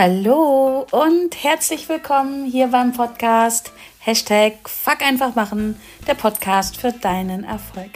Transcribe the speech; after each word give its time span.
Hallo 0.00 0.86
und 0.92 1.42
herzlich 1.42 1.88
willkommen 1.88 2.44
hier 2.44 2.68
beim 2.68 2.92
Podcast 2.92 3.72
Hashtag 3.98 4.68
Fuck 4.68 5.02
einfach 5.02 5.34
machen, 5.34 5.74
der 6.06 6.14
Podcast 6.14 6.76
für 6.76 6.92
deinen 6.92 7.42
Erfolg. 7.42 7.90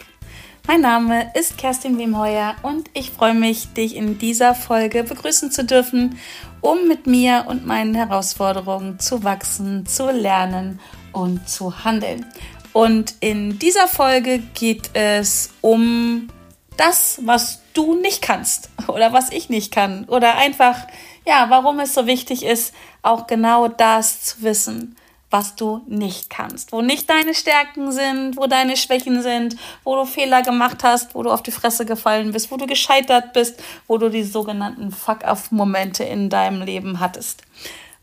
Mein 0.67 0.81
Name 0.81 1.31
ist 1.33 1.57
Kerstin 1.57 1.97
Wemheuer 1.97 2.55
und 2.61 2.89
ich 2.93 3.11
freue 3.11 3.35
mich, 3.35 3.71
dich 3.71 3.95
in 3.95 4.17
dieser 4.17 4.53
Folge 4.53 5.05
begrüßen 5.05 5.49
zu 5.49 5.63
dürfen, 5.63 6.19
um 6.59 6.89
mit 6.89 7.07
mir 7.07 7.45
und 7.47 7.65
meinen 7.65 7.95
Herausforderungen 7.95 8.99
zu 8.99 9.23
wachsen, 9.23 9.85
zu 9.85 10.11
lernen 10.11 10.81
und 11.13 11.47
zu 11.47 11.85
handeln. 11.85 12.25
Und 12.73 13.15
in 13.21 13.59
dieser 13.59 13.87
Folge 13.87 14.39
geht 14.39 14.89
es 14.91 15.53
um 15.61 16.27
das, 16.75 17.21
was 17.23 17.61
du 17.73 17.95
nicht 17.95 18.21
kannst 18.21 18.71
oder 18.87 19.13
was 19.13 19.31
ich 19.31 19.47
nicht 19.47 19.71
kann 19.71 20.03
oder 20.05 20.35
einfach, 20.35 20.85
ja, 21.25 21.49
warum 21.49 21.79
es 21.79 21.93
so 21.93 22.07
wichtig 22.07 22.43
ist, 22.43 22.73
auch 23.01 23.27
genau 23.27 23.67
das 23.67 24.23
zu 24.23 24.41
wissen, 24.41 24.95
was 25.29 25.55
du 25.55 25.81
nicht 25.87 26.29
kannst, 26.29 26.71
wo 26.71 26.81
nicht 26.81 27.09
deine 27.09 27.33
Stärken 27.33 27.91
sind, 27.91 28.37
wo 28.37 28.45
deine 28.45 28.77
Schwächen 28.77 29.23
sind, 29.23 29.55
wo 29.83 29.95
du 29.95 30.05
Fehler 30.05 30.43
gemacht 30.43 30.83
hast, 30.83 31.15
wo 31.15 31.23
du 31.23 31.31
auf 31.31 31.41
die 31.41 31.51
Fresse 31.51 31.85
gefallen 31.85 32.31
bist, 32.31 32.51
wo 32.51 32.57
du 32.57 32.67
gescheitert 32.67 33.33
bist, 33.33 33.61
wo 33.87 33.97
du 33.97 34.09
die 34.09 34.23
sogenannten 34.23 34.91
Fuck-off-Momente 34.91 36.03
in 36.03 36.29
deinem 36.29 36.61
Leben 36.61 36.99
hattest. 36.99 37.41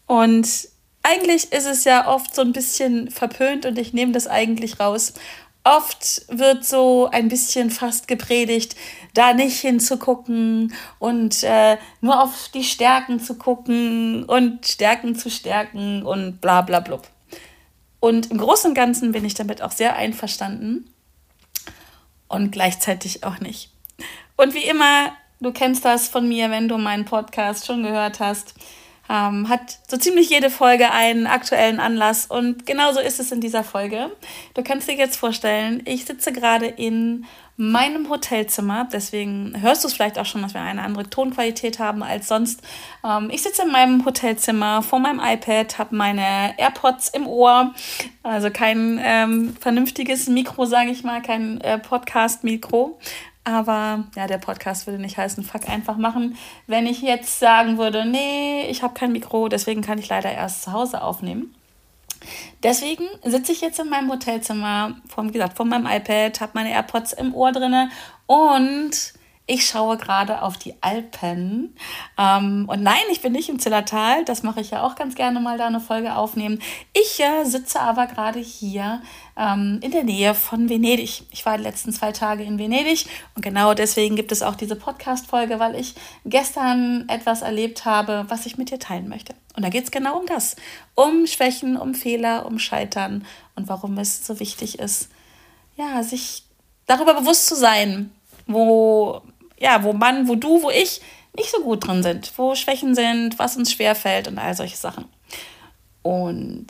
Und 0.07 0.49
eigentlich 1.03 1.53
ist 1.53 1.67
es 1.67 1.85
ja 1.85 2.09
oft 2.09 2.35
so 2.35 2.43
ein 2.43 2.53
bisschen 2.53 3.11
verpönt 3.11 3.65
und 3.65 3.79
ich 3.79 3.93
nehme 3.93 4.13
das 4.13 4.27
eigentlich 4.27 4.81
raus. 4.81 5.15
Oft 5.63 6.23
wird 6.29 6.65
so 6.65 7.11
ein 7.13 7.29
bisschen 7.29 7.71
fast 7.71 8.09
gepredigt, 8.09 8.77
da 9.13 9.35
nicht 9.35 9.61
hinzugucken 9.61 10.73
und 10.99 11.43
äh, 11.43 11.77
nur 12.01 12.23
auf 12.23 12.49
die 12.55 12.65
Stärken 12.65 13.21
zu 13.21 13.37
gucken 13.37 14.25
und 14.25 14.67
Stärken 14.67 15.15
zu 15.17 15.31
stärken 15.31 16.03
und 16.03 16.41
bla 16.41 16.63
bla 16.63 16.81
blub. 16.81 17.07
Und 18.01 18.31
im 18.31 18.39
Großen 18.39 18.71
und 18.71 18.75
Ganzen 18.75 19.13
bin 19.13 19.27
ich 19.27 19.35
damit 19.35 19.61
auch 19.61 19.73
sehr 19.73 19.97
einverstanden 19.97 20.91
und 22.29 22.53
gleichzeitig 22.53 23.25
auch 23.25 23.41
nicht. 23.41 23.71
Und 24.37 24.55
wie 24.55 24.65
immer, 24.65 25.13
du 25.41 25.53
kennst 25.53 25.85
das 25.85 26.09
von 26.09 26.27
mir, 26.27 26.51
wenn 26.51 26.69
du 26.69 26.79
meinen 26.79 27.05
Podcast 27.05 27.67
schon 27.67 27.83
gehört 27.83 28.21
hast, 28.21 28.55
ähm, 29.11 29.49
hat 29.49 29.81
so 29.89 29.97
ziemlich 29.97 30.31
jede 30.31 30.51
Folge 30.51 30.93
einen 30.93 31.27
aktuellen 31.27 31.81
Anlass 31.81 32.27
und 32.27 32.65
genauso 32.65 33.01
ist 33.01 33.19
es 33.19 33.33
in 33.33 33.41
dieser 33.41 33.65
Folge. 33.65 34.11
Du 34.55 34.63
kannst 34.63 34.89
dir 34.89 34.95
jetzt 34.95 35.17
vorstellen, 35.17 35.83
ich 35.85 36.05
sitze 36.05 36.33
gerade 36.33 36.67
in 36.67 37.27
meinem 37.57 38.09
Hotelzimmer, 38.09 38.89
deswegen 38.91 39.61
hörst 39.61 39.83
du 39.85 39.89
es 39.89 39.95
vielleicht 39.95 40.19
auch 40.19 40.25
schon, 40.25 40.41
dass 40.43 40.55
wir 40.55 40.63
eine 40.63 40.83
andere 40.83 41.11
Tonqualität 41.11 41.79
haben 41.79 42.03
als 42.03 42.29
sonst. 42.29 42.63
Ähm, 43.05 43.31
ich 43.31 43.43
sitze 43.43 43.63
in 43.63 43.73
meinem 43.73 44.05
Hotelzimmer 44.05 44.81
vor 44.81 45.01
meinem 45.01 45.21
iPad, 45.21 45.77
habe 45.79 45.97
meine 45.97 46.55
AirPods 46.57 47.09
im 47.09 47.27
Ohr, 47.27 47.75
also 48.23 48.49
kein 48.51 49.01
ähm, 49.03 49.57
vernünftiges 49.61 50.29
Mikro, 50.29 50.67
sage 50.67 50.91
ich 50.91 51.03
mal, 51.03 51.21
kein 51.21 51.61
äh, 51.63 51.79
Podcast-Mikro. 51.79 52.99
Aber 53.45 54.05
ja, 54.17 54.27
der 54.27 54.39
Podcast 54.39 54.87
würde 54.87 55.01
nicht 55.01 55.17
heißen, 55.17 55.43
fuck 55.43 55.69
einfach 55.69 55.97
machen. 55.97 56.37
Wenn 56.67 56.87
ich 56.87 57.01
jetzt 57.01 57.39
sagen 57.39 57.79
würde, 57.79 58.05
nee, 58.05 58.67
ich 58.69 58.83
habe 58.83 58.95
kein 58.95 59.13
Mikro, 59.13 59.49
deswegen 59.49 59.81
kann 59.81 59.99
ich 59.99 60.09
leider 60.09 60.31
erst 60.31 60.63
zu 60.63 60.73
Hause 60.73 61.03
aufnehmen. 61.03 61.55
Deswegen 62.63 63.07
sitze 63.25 63.53
ich 63.53 63.63
jetzt 63.63 63.81
in 63.81 63.89
meinem 63.89 64.11
Hotelzimmer, 64.11 64.97
vor, 65.09 65.25
wie 65.25 65.33
gesagt, 65.33 65.57
vor 65.57 65.65
meinem 65.65 65.87
iPad, 65.87 66.41
habe 66.41 66.53
meine 66.55 66.71
AirPods 66.71 67.15
im 67.15 67.35
Ohr 67.35 67.53
drinne 67.53 67.91
und 68.27 69.15
ich 69.47 69.67
schaue 69.67 69.97
gerade 69.97 70.43
auf 70.43 70.59
die 70.59 70.81
Alpen. 70.81 71.75
Ähm, 72.17 72.67
und 72.69 72.85
nein, 72.85 73.03
ich 73.11 73.21
bin 73.21 73.33
nicht 73.33 73.49
im 73.49 73.59
Zillertal. 73.59 74.25
Das 74.25 74.45
mache 74.45 74.61
ich 74.61 74.71
ja 74.71 74.85
auch 74.85 74.95
ganz 74.95 75.17
gerne 75.17 75.41
mal 75.41 75.59
da 75.59 75.67
eine 75.67 75.81
Folge 75.81 76.15
aufnehmen. 76.15 76.61
Ich 76.93 77.19
äh, 77.19 77.43
sitze 77.43 77.81
aber 77.81 78.07
gerade 78.07 78.39
hier 78.39 79.03
ähm, 79.41 79.81
in 79.83 79.91
der 79.91 80.05
Nähe 80.05 80.35
von 80.35 80.69
Venedig. 80.69 81.23
Ich 81.31 81.47
war 81.47 81.57
die 81.57 81.63
letzten 81.63 81.93
zwei 81.93 82.13
Tage 82.13 82.45
in 82.45 82.59
Venedig 82.59 83.07
und 83.35 83.43
genau 83.43 83.73
deswegen 83.73 84.15
gibt 84.15 84.33
es 84.33 84.43
auch 84.43 84.55
diese 84.55 84.77
Podcast-Folge, 84.77 85.59
weil 85.59 85.75
ich 85.75 85.95
gestern 86.27 87.09
etwas 87.09 87.41
erlebt 87.41 87.87
habe, 87.87 88.27
was 88.29 88.45
ich 88.45 88.59
mit 88.59 88.71
dir 88.71 88.79
teilen 88.79 89.09
möchte. 89.09 89.35
Und 89.57 89.65
da 89.65 89.71
geht 89.71 89.85
es 89.85 89.91
genau 89.91 90.19
um 90.19 90.27
das. 90.27 90.57
Um 90.95 91.27
Schwächen, 91.27 91.77
um 91.77 91.95
Fehler, 91.95 92.45
um 92.47 92.59
Scheitern 92.59 93.25
und 93.57 93.69
warum 93.69 93.97
es 93.99 94.27
so 94.27 94.39
wichtig 94.39 94.79
ist, 94.79 95.09
ja, 95.77 96.03
sich 96.03 96.45
darüber 96.87 97.15
bewusst 97.15 97.47
zu 97.47 97.57
sein, 97.57 98.13
wo 98.47 99.23
ja, 99.59 99.83
wo 99.85 99.93
man, 99.93 100.29
wo 100.29 100.35
du, 100.35 100.63
wo 100.63 100.71
ich 100.71 101.01
nicht 101.37 101.51
so 101.51 101.63
gut 101.63 101.87
drin 101.87 102.03
sind, 102.03 102.33
wo 102.37 102.55
Schwächen 102.55 102.95
sind, 102.95 103.39
was 103.39 103.57
uns 103.57 103.73
schwerfällt 103.73 104.27
und 104.27 104.39
all 104.39 104.55
solche 104.55 104.77
Sachen. 104.77 105.05
Und 106.03 106.67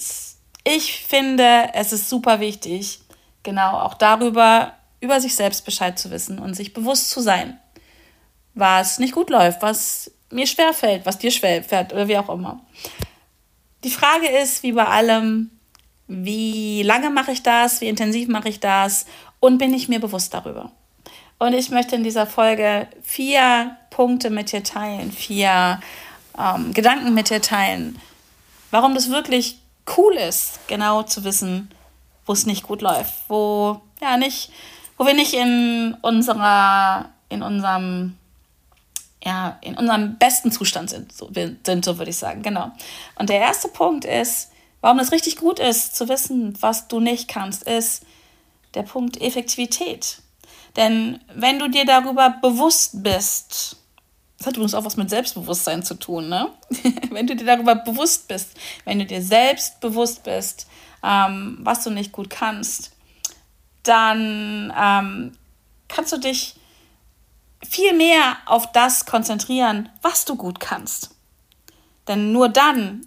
ich 0.64 1.04
finde, 1.06 1.70
es 1.74 1.92
ist 1.92 2.08
super 2.08 2.40
wichtig, 2.40 3.00
genau 3.42 3.78
auch 3.78 3.94
darüber, 3.94 4.74
über 5.00 5.20
sich 5.20 5.34
selbst 5.34 5.64
Bescheid 5.64 5.98
zu 5.98 6.10
wissen 6.10 6.38
und 6.38 6.54
sich 6.54 6.74
bewusst 6.74 7.10
zu 7.10 7.20
sein, 7.20 7.58
was 8.54 8.98
nicht 8.98 9.14
gut 9.14 9.30
läuft, 9.30 9.62
was 9.62 10.10
mir 10.30 10.46
schwerfällt, 10.46 11.06
was 11.06 11.18
dir 11.18 11.30
schwerfällt 11.30 11.92
oder 11.92 12.08
wie 12.08 12.18
auch 12.18 12.28
immer. 12.28 12.60
Die 13.82 13.90
Frage 13.90 14.28
ist, 14.28 14.62
wie 14.62 14.72
bei 14.72 14.84
allem, 14.84 15.50
wie 16.06 16.82
lange 16.82 17.10
mache 17.10 17.32
ich 17.32 17.42
das, 17.42 17.80
wie 17.80 17.88
intensiv 17.88 18.28
mache 18.28 18.48
ich 18.48 18.60
das 18.60 19.06
und 19.40 19.58
bin 19.58 19.72
ich 19.72 19.88
mir 19.88 20.00
bewusst 20.00 20.34
darüber. 20.34 20.70
Und 21.38 21.54
ich 21.54 21.70
möchte 21.70 21.96
in 21.96 22.04
dieser 22.04 22.26
Folge 22.26 22.86
vier 23.02 23.76
Punkte 23.88 24.28
mit 24.28 24.52
dir 24.52 24.62
teilen, 24.62 25.10
vier 25.10 25.80
ähm, 26.38 26.74
Gedanken 26.74 27.14
mit 27.14 27.30
dir 27.30 27.40
teilen, 27.40 27.98
warum 28.70 28.94
das 28.94 29.08
wirklich 29.08 29.58
cool 29.96 30.14
ist, 30.14 30.60
genau 30.66 31.02
zu 31.02 31.24
wissen, 31.24 31.70
wo 32.26 32.32
es 32.32 32.46
nicht 32.46 32.62
gut 32.62 32.82
läuft, 32.82 33.14
wo 33.28 33.80
ja 34.00 34.16
nicht, 34.16 34.50
wo 34.96 35.06
wir 35.06 35.14
nicht 35.14 35.34
in 35.34 35.96
unserer, 36.02 37.10
in 37.28 37.42
unserem, 37.42 38.16
ja, 39.24 39.58
in 39.62 39.76
unserem 39.76 40.16
besten 40.18 40.52
Zustand 40.52 40.90
sind, 40.90 41.12
so, 41.12 41.30
sind, 41.32 41.84
so 41.84 41.98
würde 41.98 42.10
ich 42.10 42.18
sagen, 42.18 42.42
genau. 42.42 42.70
Und 43.16 43.28
der 43.28 43.40
erste 43.40 43.68
Punkt 43.68 44.04
ist, 44.04 44.50
warum 44.80 44.98
es 44.98 45.12
richtig 45.12 45.36
gut 45.36 45.58
ist, 45.58 45.96
zu 45.96 46.08
wissen, 46.08 46.56
was 46.60 46.88
du 46.88 47.00
nicht 47.00 47.28
kannst, 47.28 47.64
ist 47.64 48.04
der 48.74 48.82
Punkt 48.82 49.20
Effektivität. 49.20 50.22
Denn 50.76 51.20
wenn 51.34 51.58
du 51.58 51.68
dir 51.68 51.84
darüber 51.84 52.30
bewusst 52.40 53.02
bist, 53.02 53.76
das 54.40 54.46
hat 54.46 54.56
übrigens 54.56 54.74
auch 54.74 54.86
was 54.86 54.96
mit 54.96 55.10
Selbstbewusstsein 55.10 55.82
zu 55.82 55.94
tun, 55.96 56.30
ne? 56.30 56.50
wenn 57.10 57.26
du 57.26 57.36
dir 57.36 57.44
darüber 57.44 57.74
bewusst 57.74 58.26
bist, 58.26 58.56
wenn 58.86 58.98
du 58.98 59.04
dir 59.04 59.22
selbst 59.22 59.80
bewusst 59.80 60.22
bist, 60.22 60.66
ähm, 61.04 61.58
was 61.60 61.84
du 61.84 61.90
nicht 61.90 62.10
gut 62.10 62.30
kannst, 62.30 62.92
dann 63.82 64.72
ähm, 64.74 65.32
kannst 65.88 66.14
du 66.14 66.16
dich 66.16 66.54
viel 67.62 67.92
mehr 67.92 68.38
auf 68.46 68.72
das 68.72 69.04
konzentrieren, 69.04 69.90
was 70.00 70.24
du 70.24 70.36
gut 70.36 70.58
kannst. 70.58 71.10
Denn 72.08 72.32
nur 72.32 72.48
dann, 72.48 73.06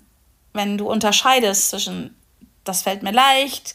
wenn 0.54 0.78
du 0.78 0.88
unterscheidest 0.88 1.72
zwischen, 1.72 2.16
das 2.64 2.84
fällt 2.84 3.02
mir 3.02 3.12
leicht, 3.12 3.74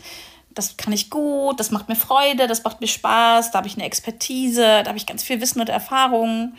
das 0.54 0.76
kann 0.76 0.92
ich 0.92 1.10
gut, 1.10 1.58
das 1.58 1.72
macht 1.72 1.88
mir 1.88 1.96
Freude, 1.96 2.46
das 2.46 2.62
macht 2.62 2.80
mir 2.80 2.86
Spaß, 2.86 3.50
da 3.50 3.58
habe 3.58 3.66
ich 3.66 3.74
eine 3.74 3.84
Expertise, 3.84 4.62
da 4.62 4.86
habe 4.86 4.98
ich 4.98 5.06
ganz 5.06 5.24
viel 5.24 5.40
Wissen 5.40 5.60
und 5.60 5.68
Erfahrung. 5.68 6.54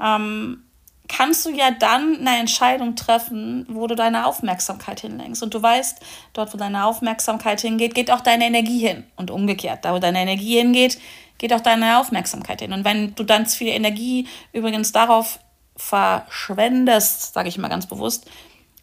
Ähm, 0.00 0.64
kannst 1.08 1.44
du 1.44 1.50
ja 1.50 1.70
dann 1.70 2.18
eine 2.20 2.38
Entscheidung 2.38 2.96
treffen, 2.96 3.66
wo 3.68 3.86
du 3.86 3.94
deine 3.94 4.26
Aufmerksamkeit 4.26 5.00
hinlenkst. 5.00 5.42
Und 5.42 5.52
du 5.54 5.62
weißt, 5.62 6.00
dort, 6.32 6.54
wo 6.54 6.58
deine 6.58 6.86
Aufmerksamkeit 6.86 7.60
hingeht, 7.60 7.94
geht 7.94 8.10
auch 8.10 8.20
deine 8.20 8.46
Energie 8.46 8.78
hin. 8.78 9.04
Und 9.16 9.30
umgekehrt, 9.30 9.84
da, 9.84 9.94
wo 9.94 9.98
deine 9.98 10.20
Energie 10.20 10.58
hingeht, 10.58 10.98
geht 11.38 11.52
auch 11.52 11.60
deine 11.60 11.98
Aufmerksamkeit 11.98 12.60
hin. 12.60 12.72
Und 12.72 12.84
wenn 12.84 13.14
du 13.14 13.24
dann 13.24 13.46
zu 13.46 13.58
viel 13.58 13.68
Energie 13.68 14.26
übrigens 14.52 14.92
darauf 14.92 15.40
verschwendest, 15.76 17.34
sage 17.34 17.48
ich 17.48 17.58
mal 17.58 17.68
ganz 17.68 17.86
bewusst, 17.86 18.30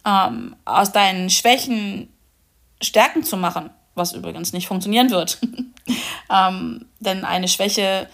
ähm, 0.05 0.55
aus 0.65 0.91
deinen 0.91 1.29
Schwächen 1.29 2.09
Stärken 2.81 3.23
zu 3.23 3.37
machen, 3.37 3.69
was 3.95 4.13
übrigens 4.13 4.53
nicht 4.53 4.67
funktionieren 4.67 5.11
wird. 5.11 5.39
ähm, 6.29 6.85
denn 6.99 7.25
eine 7.25 7.47
Schwäche 7.47 8.07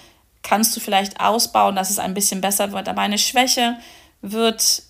kannst 0.48 0.76
du 0.76 0.80
vielleicht 0.80 1.20
ausbauen, 1.20 1.76
dass 1.76 1.90
es 1.90 2.00
ein 2.00 2.14
bisschen 2.14 2.40
besser 2.40 2.72
wird, 2.72 2.88
aber 2.88 3.02
eine 3.02 3.18
Schwäche 3.18 3.78
wird, 4.22 4.84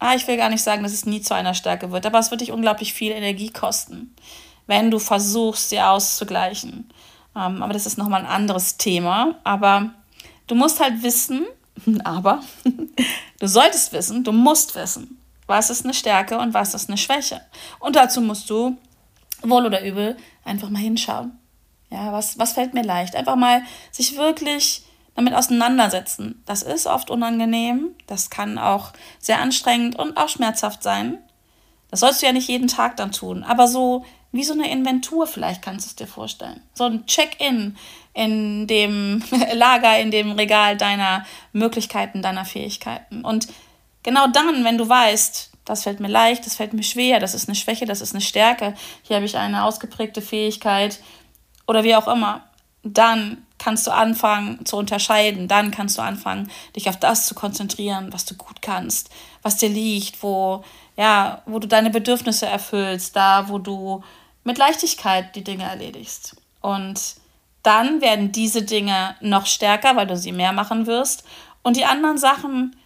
ah, 0.00 0.14
ich 0.14 0.26
will 0.26 0.36
gar 0.36 0.50
nicht 0.50 0.62
sagen, 0.62 0.82
dass 0.82 0.92
es 0.92 1.06
nie 1.06 1.22
zu 1.22 1.34
einer 1.34 1.54
Stärke 1.54 1.92
wird, 1.92 2.04
aber 2.04 2.18
es 2.18 2.32
wird 2.32 2.40
dich 2.40 2.50
unglaublich 2.50 2.92
viel 2.92 3.12
Energie 3.12 3.50
kosten, 3.50 4.14
wenn 4.66 4.90
du 4.90 4.98
versuchst, 4.98 5.70
sie 5.70 5.80
auszugleichen. 5.80 6.90
Ähm, 7.36 7.62
aber 7.62 7.72
das 7.72 7.86
ist 7.86 7.96
nochmal 7.96 8.22
ein 8.22 8.26
anderes 8.26 8.76
Thema. 8.76 9.36
Aber 9.44 9.90
du 10.48 10.54
musst 10.56 10.80
halt 10.80 11.02
wissen, 11.02 11.46
aber 12.04 12.42
du 13.38 13.46
solltest 13.46 13.92
wissen, 13.92 14.24
du 14.24 14.32
musst 14.32 14.74
wissen, 14.74 15.18
was 15.46 15.70
ist 15.70 15.84
eine 15.84 15.94
Stärke 15.94 16.38
und 16.38 16.54
was 16.54 16.74
ist 16.74 16.88
eine 16.88 16.98
Schwäche. 16.98 17.40
Und 17.78 17.94
dazu 17.94 18.20
musst 18.20 18.50
du 18.50 18.76
wohl 19.42 19.64
oder 19.64 19.84
übel, 19.84 20.16
einfach 20.44 20.70
mal 20.70 20.80
hinschauen. 20.80 21.38
Ja, 21.92 22.12
was, 22.12 22.38
was 22.38 22.54
fällt 22.54 22.72
mir 22.72 22.82
leicht? 22.82 23.14
Einfach 23.14 23.36
mal 23.36 23.62
sich 23.90 24.16
wirklich 24.16 24.82
damit 25.14 25.34
auseinandersetzen. 25.34 26.42
Das 26.46 26.62
ist 26.62 26.86
oft 26.86 27.10
unangenehm, 27.10 27.94
das 28.06 28.30
kann 28.30 28.58
auch 28.58 28.92
sehr 29.18 29.40
anstrengend 29.40 29.98
und 29.98 30.16
auch 30.16 30.30
schmerzhaft 30.30 30.82
sein. 30.82 31.18
Das 31.90 32.00
sollst 32.00 32.22
du 32.22 32.26
ja 32.26 32.32
nicht 32.32 32.48
jeden 32.48 32.68
Tag 32.68 32.96
dann 32.96 33.12
tun, 33.12 33.44
aber 33.44 33.68
so 33.68 34.06
wie 34.34 34.44
so 34.44 34.54
eine 34.54 34.70
Inventur 34.70 35.26
vielleicht 35.26 35.60
kannst 35.60 35.84
du 35.84 35.88
es 35.90 35.96
dir 35.96 36.06
vorstellen. 36.06 36.62
So 36.72 36.84
ein 36.84 37.04
Check-in 37.04 37.76
in 38.14 38.66
dem 38.66 39.22
Lager, 39.52 39.98
in 39.98 40.10
dem 40.10 40.32
Regal 40.32 40.78
deiner 40.78 41.26
Möglichkeiten, 41.52 42.22
deiner 42.22 42.46
Fähigkeiten. 42.46 43.22
Und 43.22 43.48
genau 44.02 44.28
dann, 44.28 44.64
wenn 44.64 44.78
du 44.78 44.88
weißt, 44.88 45.50
das 45.66 45.82
fällt 45.82 46.00
mir 46.00 46.08
leicht, 46.08 46.46
das 46.46 46.56
fällt 46.56 46.72
mir 46.72 46.82
schwer, 46.82 47.20
das 47.20 47.34
ist 47.34 47.48
eine 47.48 47.54
Schwäche, 47.54 47.84
das 47.84 48.00
ist 48.00 48.14
eine 48.14 48.22
Stärke, 48.22 48.74
hier 49.02 49.16
habe 49.16 49.26
ich 49.26 49.36
eine 49.36 49.64
ausgeprägte 49.64 50.22
Fähigkeit 50.22 50.98
oder 51.72 51.84
wie 51.84 51.96
auch 51.96 52.06
immer, 52.06 52.42
dann 52.82 53.46
kannst 53.58 53.86
du 53.86 53.92
anfangen 53.92 54.66
zu 54.66 54.76
unterscheiden, 54.76 55.48
dann 55.48 55.70
kannst 55.70 55.96
du 55.96 56.02
anfangen, 56.02 56.50
dich 56.76 56.90
auf 56.90 56.98
das 56.98 57.26
zu 57.26 57.34
konzentrieren, 57.34 58.12
was 58.12 58.26
du 58.26 58.34
gut 58.34 58.60
kannst, 58.60 59.08
was 59.40 59.56
dir 59.56 59.70
liegt, 59.70 60.22
wo, 60.22 60.62
ja, 60.98 61.40
wo 61.46 61.58
du 61.58 61.66
deine 61.66 61.88
Bedürfnisse 61.88 62.44
erfüllst, 62.44 63.16
da, 63.16 63.48
wo 63.48 63.58
du 63.58 64.02
mit 64.44 64.58
Leichtigkeit 64.58 65.34
die 65.34 65.44
Dinge 65.44 65.64
erledigst. 65.64 66.36
Und 66.60 67.00
dann 67.62 68.02
werden 68.02 68.32
diese 68.32 68.62
Dinge 68.62 69.16
noch 69.20 69.46
stärker, 69.46 69.96
weil 69.96 70.06
du 70.06 70.16
sie 70.18 70.32
mehr 70.32 70.52
machen 70.52 70.86
wirst. 70.86 71.24
Und 71.62 71.78
die 71.78 71.86
anderen 71.86 72.18
Sachen 72.18 72.76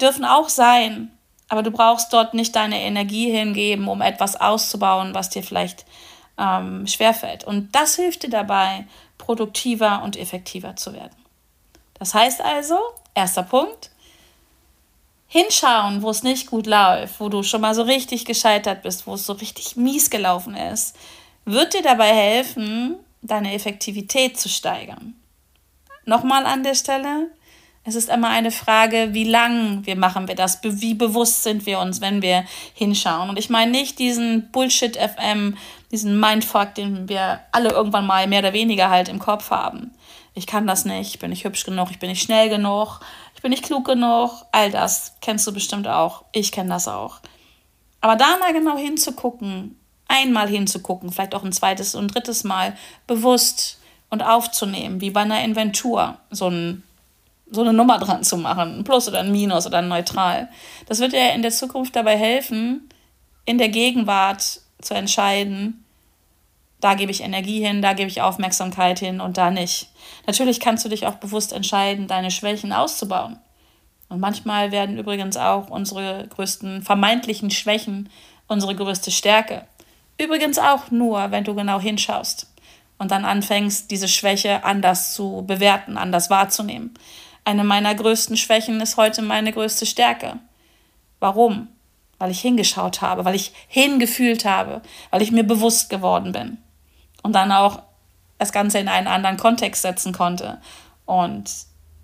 dürfen 0.00 0.24
auch 0.24 0.48
sein, 0.48 1.10
aber 1.50 1.62
du 1.62 1.70
brauchst 1.70 2.10
dort 2.14 2.32
nicht 2.32 2.56
deine 2.56 2.80
Energie 2.80 3.30
hingeben, 3.30 3.88
um 3.88 4.00
etwas 4.00 4.40
auszubauen, 4.40 5.14
was 5.14 5.28
dir 5.28 5.42
vielleicht 5.42 5.84
ähm, 6.38 6.86
schwerfällt. 6.86 7.44
Und 7.44 7.74
das 7.74 7.96
hilft 7.96 8.22
dir 8.22 8.30
dabei, 8.30 8.86
produktiver 9.18 10.02
und 10.02 10.16
effektiver 10.16 10.76
zu 10.76 10.92
werden. 10.92 11.16
Das 11.98 12.14
heißt 12.14 12.40
also, 12.40 12.78
erster 13.14 13.44
Punkt, 13.44 13.90
hinschauen, 15.28 16.02
wo 16.02 16.10
es 16.10 16.22
nicht 16.22 16.46
gut 16.48 16.66
läuft, 16.66 17.18
wo 17.20 17.28
du 17.28 17.42
schon 17.42 17.60
mal 17.60 17.74
so 17.74 17.82
richtig 17.82 18.24
gescheitert 18.24 18.82
bist, 18.82 19.06
wo 19.06 19.14
es 19.14 19.26
so 19.26 19.32
richtig 19.32 19.76
mies 19.76 20.10
gelaufen 20.10 20.54
ist, 20.54 20.96
wird 21.44 21.74
dir 21.74 21.82
dabei 21.82 22.14
helfen, 22.14 22.96
deine 23.22 23.54
Effektivität 23.54 24.38
zu 24.38 24.48
steigern. 24.48 25.14
Nochmal 26.04 26.46
an 26.46 26.62
der 26.62 26.74
Stelle, 26.74 27.30
es 27.84 27.94
ist 27.94 28.08
immer 28.08 28.30
eine 28.30 28.50
Frage, 28.50 29.10
wie 29.12 29.24
lang 29.24 29.84
wir 29.84 29.96
machen 29.96 30.26
wir 30.26 30.34
das, 30.34 30.60
wie 30.62 30.94
bewusst 30.94 31.42
sind 31.42 31.66
wir 31.66 31.78
uns, 31.80 32.00
wenn 32.00 32.22
wir 32.22 32.44
hinschauen. 32.72 33.28
Und 33.28 33.38
ich 33.38 33.50
meine 33.50 33.70
nicht 33.70 33.98
diesen 33.98 34.50
Bullshit 34.50 34.96
FM, 34.96 35.56
diesen 35.90 36.18
Mindfuck, 36.18 36.74
den 36.74 37.10
wir 37.10 37.40
alle 37.52 37.70
irgendwann 37.70 38.06
mal 38.06 38.26
mehr 38.26 38.38
oder 38.38 38.54
weniger 38.54 38.88
halt 38.88 39.10
im 39.10 39.18
Kopf 39.18 39.50
haben. 39.50 39.92
Ich 40.32 40.46
kann 40.46 40.66
das 40.66 40.86
nicht, 40.86 41.14
ich 41.14 41.18
bin 41.18 41.30
nicht 41.30 41.44
hübsch 41.44 41.64
genug, 41.64 41.90
ich 41.90 41.98
bin 41.98 42.08
nicht 42.08 42.22
schnell 42.22 42.48
genug, 42.48 43.00
ich 43.36 43.42
bin 43.42 43.50
nicht 43.50 43.64
klug 43.64 43.84
genug. 43.84 44.30
All 44.50 44.70
das 44.70 45.16
kennst 45.20 45.46
du 45.46 45.52
bestimmt 45.52 45.86
auch. 45.86 46.24
Ich 46.32 46.52
kenne 46.52 46.70
das 46.70 46.88
auch. 46.88 47.20
Aber 48.00 48.16
da 48.16 48.38
mal 48.38 48.54
genau 48.54 48.78
hinzugucken, 48.78 49.78
einmal 50.08 50.48
hinzugucken, 50.48 51.12
vielleicht 51.12 51.34
auch 51.34 51.44
ein 51.44 51.52
zweites 51.52 51.94
und 51.94 52.14
drittes 52.14 52.44
Mal 52.44 52.76
bewusst 53.06 53.78
und 54.08 54.22
aufzunehmen, 54.22 55.02
wie 55.02 55.10
bei 55.10 55.20
einer 55.20 55.44
Inventur, 55.44 56.16
so 56.30 56.48
ein 56.48 56.82
so 57.54 57.62
eine 57.62 57.72
Nummer 57.72 57.98
dran 57.98 58.24
zu 58.24 58.36
machen, 58.36 58.80
ein 58.80 58.84
Plus 58.84 59.08
oder 59.08 59.20
ein 59.20 59.32
Minus 59.32 59.66
oder 59.66 59.78
ein 59.78 59.88
Neutral. 59.88 60.48
Das 60.86 61.00
wird 61.00 61.12
dir 61.12 61.32
in 61.32 61.42
der 61.42 61.50
Zukunft 61.50 61.96
dabei 61.96 62.16
helfen, 62.16 62.88
in 63.46 63.58
der 63.58 63.68
Gegenwart 63.68 64.60
zu 64.80 64.94
entscheiden, 64.94 65.84
da 66.80 66.92
gebe 66.92 67.10
ich 67.10 67.22
Energie 67.22 67.64
hin, 67.64 67.80
da 67.80 67.94
gebe 67.94 68.10
ich 68.10 68.20
Aufmerksamkeit 68.20 68.98
hin 68.98 69.22
und 69.22 69.38
da 69.38 69.50
nicht. 69.50 69.88
Natürlich 70.26 70.60
kannst 70.60 70.84
du 70.84 70.90
dich 70.90 71.06
auch 71.06 71.14
bewusst 71.14 71.54
entscheiden, 71.54 72.08
deine 72.08 72.30
Schwächen 72.30 72.74
auszubauen. 72.74 73.38
Und 74.10 74.20
manchmal 74.20 74.70
werden 74.70 74.98
übrigens 74.98 75.38
auch 75.38 75.70
unsere 75.70 76.26
größten 76.28 76.82
vermeintlichen 76.82 77.50
Schwächen 77.50 78.10
unsere 78.48 78.74
größte 78.74 79.10
Stärke. 79.10 79.66
Übrigens 80.18 80.58
auch 80.58 80.90
nur, 80.90 81.30
wenn 81.30 81.44
du 81.44 81.54
genau 81.54 81.80
hinschaust 81.80 82.52
und 82.98 83.10
dann 83.10 83.24
anfängst, 83.24 83.90
diese 83.90 84.06
Schwäche 84.06 84.64
anders 84.64 85.14
zu 85.14 85.42
bewerten, 85.46 85.96
anders 85.96 86.30
wahrzunehmen. 86.30 86.94
Eine 87.44 87.64
meiner 87.64 87.94
größten 87.94 88.36
Schwächen 88.36 88.80
ist 88.80 88.96
heute 88.96 89.22
meine 89.22 89.52
größte 89.52 89.86
Stärke. 89.86 90.38
Warum? 91.20 91.68
Weil 92.18 92.30
ich 92.30 92.40
hingeschaut 92.40 93.02
habe, 93.02 93.24
weil 93.24 93.34
ich 93.34 93.52
hingefühlt 93.68 94.44
habe, 94.44 94.80
weil 95.10 95.22
ich 95.22 95.30
mir 95.30 95.44
bewusst 95.44 95.90
geworden 95.90 96.32
bin. 96.32 96.58
Und 97.22 97.34
dann 97.34 97.52
auch 97.52 97.82
das 98.38 98.52
Ganze 98.52 98.78
in 98.78 98.88
einen 98.88 99.06
anderen 99.06 99.36
Kontext 99.36 99.82
setzen 99.82 100.12
konnte. 100.12 100.60
Und 101.06 101.50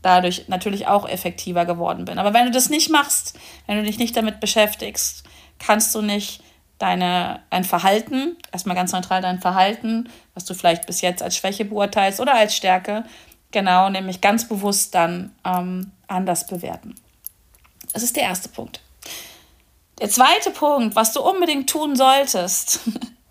dadurch 0.02 0.48
natürlich 0.48 0.86
auch 0.86 1.08
effektiver 1.08 1.64
geworden 1.64 2.04
bin. 2.04 2.18
Aber 2.18 2.32
wenn 2.34 2.46
du 2.46 2.52
das 2.52 2.70
nicht 2.70 2.90
machst, 2.90 3.38
wenn 3.66 3.76
du 3.76 3.82
dich 3.82 3.98
nicht 3.98 4.16
damit 4.16 4.40
beschäftigst, 4.40 5.24
kannst 5.58 5.94
du 5.94 6.02
nicht 6.02 6.42
deine, 6.78 7.40
ein 7.50 7.64
Verhalten, 7.64 8.36
erstmal 8.52 8.76
ganz 8.76 8.92
neutral 8.92 9.20
dein 9.20 9.40
Verhalten, 9.40 10.08
was 10.34 10.46
du 10.46 10.54
vielleicht 10.54 10.86
bis 10.86 11.02
jetzt 11.02 11.22
als 11.22 11.36
Schwäche 11.36 11.66
beurteilst 11.66 12.20
oder 12.20 12.34
als 12.34 12.56
Stärke, 12.56 13.04
Genau, 13.52 13.88
nämlich 13.90 14.20
ganz 14.20 14.48
bewusst 14.48 14.94
dann 14.94 15.34
ähm, 15.44 15.90
anders 16.06 16.46
bewerten. 16.46 16.94
Das 17.92 18.02
ist 18.02 18.16
der 18.16 18.24
erste 18.24 18.48
Punkt. 18.48 18.80
Der 20.00 20.08
zweite 20.08 20.50
Punkt, 20.50 20.96
was 20.96 21.12
du 21.12 21.20
unbedingt 21.20 21.68
tun 21.68 21.96
solltest, 21.96 22.80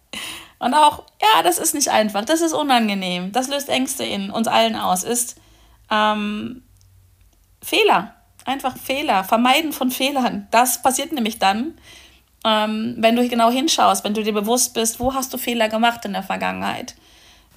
und 0.59 0.73
auch, 0.73 1.03
ja, 1.21 1.41
das 1.41 1.57
ist 1.57 1.73
nicht 1.73 1.89
einfach, 1.89 2.25
das 2.25 2.41
ist 2.41 2.53
unangenehm, 2.53 3.31
das 3.31 3.47
löst 3.47 3.69
Ängste 3.69 4.03
in 4.03 4.29
uns 4.29 4.47
allen 4.47 4.75
aus, 4.75 5.03
ist 5.03 5.37
ähm, 5.89 6.63
Fehler. 7.61 8.15
Einfach 8.45 8.77
Fehler, 8.77 9.23
Vermeiden 9.23 9.73
von 9.73 9.91
Fehlern. 9.91 10.47
Das 10.49 10.81
passiert 10.81 11.11
nämlich 11.11 11.39
dann, 11.39 11.77
ähm, 12.45 12.95
wenn 12.97 13.15
du 13.15 13.27
genau 13.27 13.51
hinschaust, 13.51 14.03
wenn 14.03 14.13
du 14.13 14.23
dir 14.23 14.33
bewusst 14.33 14.73
bist, 14.73 14.99
wo 14.99 15.13
hast 15.13 15.33
du 15.33 15.37
Fehler 15.37 15.69
gemacht 15.69 16.05
in 16.05 16.13
der 16.13 16.23
Vergangenheit? 16.23 16.95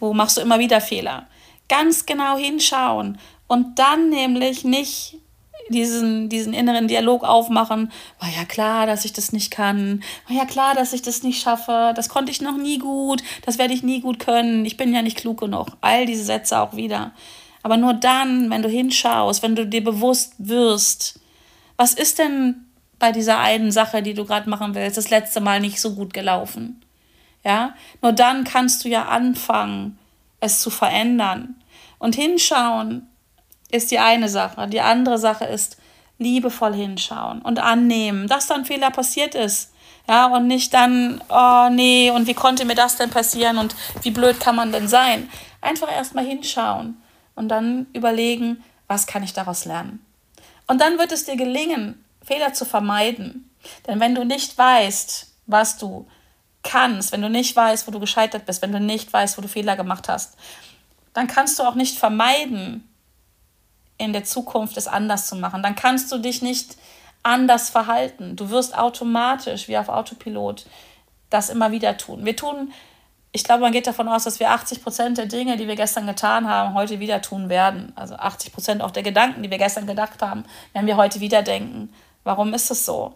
Wo 0.00 0.12
machst 0.12 0.37
du 0.37 0.41
immer 0.41 0.59
wieder 0.59 0.81
Fehler? 0.81 1.26
Ganz 1.72 2.04
genau 2.04 2.36
hinschauen 2.36 3.16
und 3.46 3.78
dann 3.78 4.10
nämlich 4.10 4.62
nicht 4.62 5.16
diesen, 5.70 6.28
diesen 6.28 6.52
inneren 6.52 6.86
Dialog 6.86 7.24
aufmachen, 7.24 7.90
war 8.20 8.28
ja 8.28 8.44
klar, 8.44 8.86
dass 8.86 9.06
ich 9.06 9.14
das 9.14 9.32
nicht 9.32 9.50
kann, 9.50 10.02
war 10.28 10.36
ja 10.36 10.44
klar, 10.44 10.74
dass 10.74 10.92
ich 10.92 11.00
das 11.00 11.22
nicht 11.22 11.42
schaffe, 11.42 11.94
das 11.96 12.10
konnte 12.10 12.30
ich 12.30 12.42
noch 12.42 12.58
nie 12.58 12.76
gut, 12.76 13.22
das 13.46 13.56
werde 13.56 13.72
ich 13.72 13.82
nie 13.82 14.02
gut 14.02 14.19
können, 14.19 14.66
ich 14.66 14.76
bin 14.76 14.92
ja 14.92 15.00
nicht 15.00 15.16
klug 15.16 15.40
genug. 15.40 15.69
All 15.80 16.04
diese 16.04 16.24
Sätze 16.24 16.61
auch 16.61 16.76
wieder. 16.76 17.12
Aber 17.62 17.78
nur 17.78 17.94
dann, 17.94 18.50
wenn 18.50 18.61
du 18.61 18.68
hinschaust, 18.68 19.42
wenn 19.42 19.56
du 19.56 19.66
dir 19.66 19.82
bewusst 19.82 20.35
wirst, 20.37 21.20
was 21.78 21.94
ist 21.94 22.18
denn 22.18 22.66
bei 22.99 23.12
dieser 23.12 23.38
einen 23.38 23.73
Sache, 23.73 24.02
die 24.02 24.12
du 24.12 24.26
gerade 24.26 24.50
machen 24.50 24.75
willst, 24.75 24.99
das 24.99 25.08
letzte 25.08 25.40
Mal 25.40 25.61
nicht 25.61 25.80
so 25.80 25.94
gut 25.94 26.12
gelaufen? 26.12 26.82
Ja, 27.44 27.75
nur 28.02 28.12
dann 28.12 28.44
kannst 28.44 28.85
du 28.85 28.90
ja 28.90 29.06
anfangen, 29.06 29.99
es 30.42 30.61
zu 30.61 30.70
verändern. 30.70 31.54
Und 32.02 32.16
hinschauen 32.16 33.06
ist 33.71 33.92
die 33.92 34.00
eine 34.00 34.28
Sache. 34.28 34.66
Die 34.66 34.80
andere 34.80 35.18
Sache 35.18 35.44
ist 35.44 35.76
liebevoll 36.18 36.75
hinschauen 36.75 37.40
und 37.42 37.61
annehmen, 37.61 38.26
dass 38.26 38.49
da 38.49 38.56
ein 38.56 38.64
Fehler 38.64 38.90
passiert 38.90 39.37
ist. 39.37 39.73
Ja, 40.09 40.26
und 40.26 40.49
nicht 40.49 40.75
dann, 40.75 41.23
oh 41.28 41.68
nee, 41.71 42.11
und 42.11 42.26
wie 42.26 42.35
konnte 42.35 42.64
mir 42.64 42.75
das 42.75 42.97
denn 42.97 43.11
passieren 43.11 43.56
und 43.56 43.76
wie 44.02 44.11
blöd 44.11 44.40
kann 44.40 44.56
man 44.56 44.73
denn 44.73 44.88
sein? 44.88 45.30
Einfach 45.61 45.92
erstmal 45.92 46.26
hinschauen 46.26 47.00
und 47.37 47.49
dann 47.49 47.87
überlegen, 47.92 48.64
was 48.88 49.06
kann 49.06 49.23
ich 49.23 49.32
daraus 49.32 49.64
lernen? 49.64 50.04
Und 50.66 50.80
dann 50.80 50.99
wird 50.99 51.12
es 51.12 51.25
dir 51.25 51.37
gelingen, 51.37 52.04
Fehler 52.25 52.52
zu 52.52 52.64
vermeiden. 52.64 53.49
Denn 53.87 54.00
wenn 54.00 54.16
du 54.16 54.25
nicht 54.25 54.59
weißt, 54.59 55.32
was 55.47 55.78
du 55.78 56.09
kannst, 56.64 57.12
wenn 57.12 57.23
du 57.23 57.30
nicht 57.30 57.54
weißt, 57.54 57.87
wo 57.87 57.92
du 57.92 58.00
gescheitert 58.00 58.44
bist, 58.44 58.61
wenn 58.61 58.73
du 58.73 58.80
nicht 58.80 59.12
weißt, 59.12 59.38
wo 59.38 59.42
du 59.42 59.47
Fehler 59.47 59.76
gemacht 59.76 60.09
hast, 60.09 60.37
dann 61.14 61.26
kannst 61.26 61.59
du 61.59 61.64
auch 61.64 61.75
nicht 61.75 61.99
vermeiden, 61.99 62.88
in 63.99 64.12
der 64.12 64.25
Zukunft 64.25 64.76
es 64.76 64.88
anders 64.88 65.28
zu 65.28 65.37
machen. 65.37 65.62
Dann 65.62 65.76
kannst 65.76 66.11
du 66.11 66.19
dich 66.19 66.42
nicht 66.42 66.76
anders 67.23 67.71
verhalten. 67.71 68.37
Du 68.37 68.50
wirst 68.50 68.76
automatisch, 68.76 69.69
wie 69.69 69.78
auf 69.78 69.88
Autopilot, 69.88 70.66
das 71.31 71.50
immer 71.50 71.71
wieder 71.71 71.97
tun. 71.97 72.25
Wir 72.25 72.37
tun, 72.37 72.73
ich 73.35 73.45
glaube, 73.45 73.62
man 73.62 73.73
geht 73.73 73.87
davon 73.87 74.09
aus, 74.09 74.25
dass 74.25 74.40
wir 74.40 74.50
80 74.50 74.83
Prozent 74.83 75.19
der 75.19 75.26
Dinge, 75.26 75.57
die 75.57 75.66
wir 75.66 75.76
gestern 75.76 76.07
getan 76.07 76.49
haben, 76.49 76.75
heute 76.75 77.00
wieder 77.00 77.23
tun 77.23 77.49
werden. 77.49 77.92
Also 77.97 78.14
80 78.16 78.52
Prozent 78.52 78.83
auch 78.83 78.90
der 78.90 79.02
Gedanken, 79.02 79.42
die 79.42 79.50
wir 79.50 79.59
gestern 79.59 79.87
gedacht 79.87 80.21
haben, 80.21 80.45
werden 80.75 80.87
wir 80.87 80.97
heute 80.97 81.21
wieder 81.21 81.42
denken. 81.42 81.92
Warum 82.25 82.52
ist 82.52 82.71
es 82.71 82.85
so? 82.85 83.14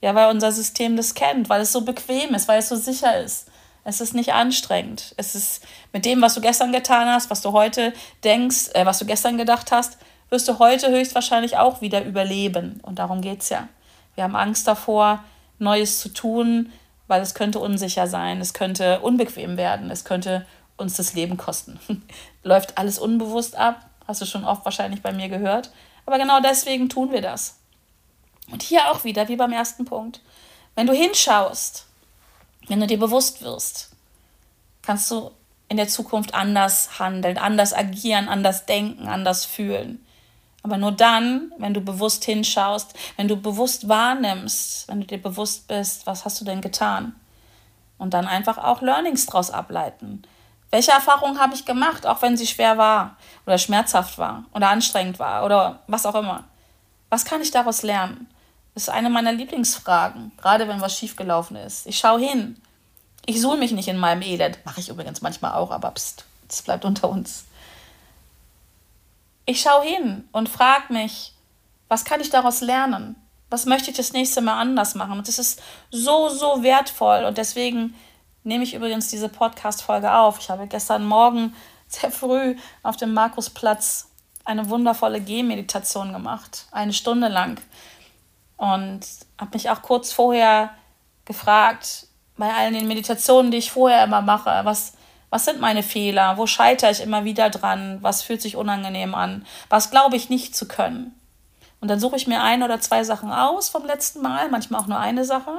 Ja, 0.00 0.16
weil 0.16 0.30
unser 0.30 0.50
System 0.50 0.96
das 0.96 1.14
kennt, 1.14 1.48
weil 1.48 1.60
es 1.60 1.70
so 1.70 1.82
bequem 1.82 2.34
ist, 2.34 2.48
weil 2.48 2.58
es 2.58 2.68
so 2.68 2.76
sicher 2.76 3.20
ist. 3.20 3.48
Es 3.84 4.00
ist 4.00 4.14
nicht 4.14 4.32
anstrengend. 4.32 5.14
Es 5.16 5.34
ist 5.34 5.64
mit 5.92 6.04
dem, 6.04 6.22
was 6.22 6.34
du 6.34 6.40
gestern 6.40 6.72
getan 6.72 7.08
hast, 7.08 7.30
was 7.30 7.42
du 7.42 7.52
heute 7.52 7.92
denkst, 8.22 8.70
äh, 8.74 8.86
was 8.86 8.98
du 8.98 9.06
gestern 9.06 9.38
gedacht 9.38 9.72
hast, 9.72 9.98
wirst 10.30 10.48
du 10.48 10.58
heute 10.58 10.90
höchstwahrscheinlich 10.90 11.58
auch 11.58 11.80
wieder 11.80 12.04
überleben. 12.04 12.80
Und 12.82 12.98
darum 12.98 13.20
geht 13.20 13.42
es 13.42 13.48
ja. 13.48 13.68
Wir 14.14 14.24
haben 14.24 14.36
Angst 14.36 14.66
davor, 14.66 15.24
Neues 15.58 16.00
zu 16.00 16.08
tun, 16.08 16.72
weil 17.06 17.20
es 17.22 17.34
könnte 17.34 17.58
unsicher 17.58 18.06
sein, 18.06 18.40
es 18.40 18.54
könnte 18.54 19.00
unbequem 19.00 19.56
werden, 19.56 19.90
es 19.90 20.04
könnte 20.04 20.46
uns 20.76 20.96
das 20.96 21.14
Leben 21.14 21.36
kosten. 21.36 21.78
Läuft 22.42 22.78
alles 22.78 22.98
unbewusst 22.98 23.56
ab? 23.56 23.88
Hast 24.06 24.20
du 24.20 24.26
schon 24.26 24.44
oft 24.44 24.64
wahrscheinlich 24.64 25.02
bei 25.02 25.12
mir 25.12 25.28
gehört. 25.28 25.70
Aber 26.06 26.18
genau 26.18 26.40
deswegen 26.40 26.88
tun 26.88 27.12
wir 27.12 27.20
das. 27.20 27.58
Und 28.50 28.62
hier 28.62 28.90
auch 28.90 29.04
wieder, 29.04 29.28
wie 29.28 29.36
beim 29.36 29.52
ersten 29.52 29.84
Punkt. 29.84 30.20
Wenn 30.74 30.86
du 30.86 30.92
hinschaust, 30.92 31.86
wenn 32.68 32.80
du 32.80 32.86
dir 32.86 32.98
bewusst 32.98 33.42
wirst, 33.42 33.90
kannst 34.82 35.10
du 35.10 35.30
in 35.68 35.76
der 35.76 35.88
Zukunft 35.88 36.34
anders 36.34 36.98
handeln, 36.98 37.38
anders 37.38 37.72
agieren, 37.72 38.28
anders 38.28 38.66
denken, 38.66 39.08
anders 39.08 39.44
fühlen. 39.44 40.04
Aber 40.62 40.76
nur 40.76 40.92
dann, 40.92 41.52
wenn 41.58 41.74
du 41.74 41.80
bewusst 41.80 42.24
hinschaust, 42.24 42.94
wenn 43.16 43.26
du 43.26 43.36
bewusst 43.36 43.88
wahrnimmst, 43.88 44.86
wenn 44.88 45.00
du 45.00 45.06
dir 45.06 45.20
bewusst 45.20 45.66
bist, 45.66 46.06
was 46.06 46.24
hast 46.24 46.40
du 46.40 46.44
denn 46.44 46.60
getan? 46.60 47.14
Und 47.98 48.14
dann 48.14 48.26
einfach 48.26 48.58
auch 48.58 48.82
Learnings 48.82 49.26
draus 49.26 49.50
ableiten. 49.50 50.22
Welche 50.70 50.92
Erfahrungen 50.92 51.38
habe 51.38 51.54
ich 51.54 51.64
gemacht, 51.64 52.06
auch 52.06 52.22
wenn 52.22 52.36
sie 52.36 52.46
schwer 52.46 52.78
war 52.78 53.16
oder 53.44 53.58
schmerzhaft 53.58 54.18
war 54.18 54.44
oder 54.54 54.70
anstrengend 54.70 55.18
war 55.18 55.44
oder 55.44 55.80
was 55.86 56.06
auch 56.06 56.14
immer? 56.14 56.44
Was 57.10 57.24
kann 57.24 57.42
ich 57.42 57.50
daraus 57.50 57.82
lernen? 57.82 58.28
Das 58.74 58.84
ist 58.84 58.88
eine 58.88 59.10
meiner 59.10 59.32
Lieblingsfragen, 59.32 60.32
gerade 60.38 60.66
wenn 60.66 60.80
was 60.80 60.96
schiefgelaufen 60.96 61.56
ist. 61.56 61.86
Ich 61.86 61.98
schaue 61.98 62.20
hin. 62.20 62.60
Ich 63.26 63.40
suhle 63.40 63.58
mich 63.58 63.72
nicht 63.72 63.88
in 63.88 63.98
meinem 63.98 64.22
Elend. 64.22 64.58
Mache 64.64 64.80
ich 64.80 64.88
übrigens 64.88 65.20
manchmal 65.20 65.52
auch, 65.52 65.70
aber 65.70 65.90
pst, 65.90 66.24
das 66.48 66.62
bleibt 66.62 66.84
unter 66.84 67.08
uns. 67.08 67.44
Ich 69.44 69.60
schaue 69.60 69.84
hin 69.84 70.28
und 70.32 70.48
frage 70.48 70.92
mich, 70.92 71.32
was 71.88 72.04
kann 72.04 72.20
ich 72.20 72.30
daraus 72.30 72.60
lernen? 72.60 73.16
Was 73.50 73.66
möchte 73.66 73.90
ich 73.90 73.96
das 73.96 74.12
nächste 74.12 74.40
Mal 74.40 74.58
anders 74.58 74.94
machen? 74.94 75.18
Und 75.18 75.28
das 75.28 75.38
ist 75.38 75.60
so, 75.90 76.30
so 76.30 76.62
wertvoll. 76.62 77.24
Und 77.24 77.36
deswegen 77.36 77.94
nehme 78.44 78.64
ich 78.64 78.74
übrigens 78.74 79.08
diese 79.08 79.28
Podcast-Folge 79.28 80.12
auf. 80.12 80.38
Ich 80.40 80.48
habe 80.48 80.66
gestern 80.66 81.04
Morgen 81.04 81.54
sehr 81.88 82.10
früh 82.10 82.56
auf 82.82 82.96
dem 82.96 83.12
Markusplatz 83.12 84.08
eine 84.44 84.68
wundervolle 84.70 85.20
Gehmeditation 85.20 86.12
gemacht, 86.12 86.66
eine 86.72 86.92
Stunde 86.92 87.28
lang. 87.28 87.60
Und 88.56 89.00
habe 89.38 89.50
mich 89.54 89.70
auch 89.70 89.82
kurz 89.82 90.12
vorher 90.12 90.70
gefragt, 91.24 92.06
bei 92.36 92.52
allen 92.52 92.74
den 92.74 92.88
Meditationen, 92.88 93.50
die 93.50 93.58
ich 93.58 93.70
vorher 93.70 94.04
immer 94.04 94.22
mache, 94.22 94.60
was, 94.64 94.94
was 95.30 95.44
sind 95.44 95.60
meine 95.60 95.82
Fehler? 95.82 96.36
Wo 96.36 96.46
scheitere 96.46 96.90
ich 96.90 97.00
immer 97.00 97.24
wieder 97.24 97.50
dran? 97.50 97.98
Was 98.00 98.22
fühlt 98.22 98.42
sich 98.42 98.56
unangenehm 98.56 99.14
an? 99.14 99.46
Was 99.68 99.90
glaube 99.90 100.16
ich 100.16 100.28
nicht 100.28 100.54
zu 100.56 100.66
können? 100.66 101.14
Und 101.80 101.88
dann 101.88 101.98
suche 101.98 102.16
ich 102.16 102.26
mir 102.26 102.42
ein 102.42 102.62
oder 102.62 102.80
zwei 102.80 103.02
Sachen 103.02 103.32
aus 103.32 103.68
vom 103.68 103.84
letzten 103.84 104.22
Mal, 104.22 104.48
manchmal 104.48 104.80
auch 104.80 104.86
nur 104.86 105.00
eine 105.00 105.24
Sache. 105.24 105.58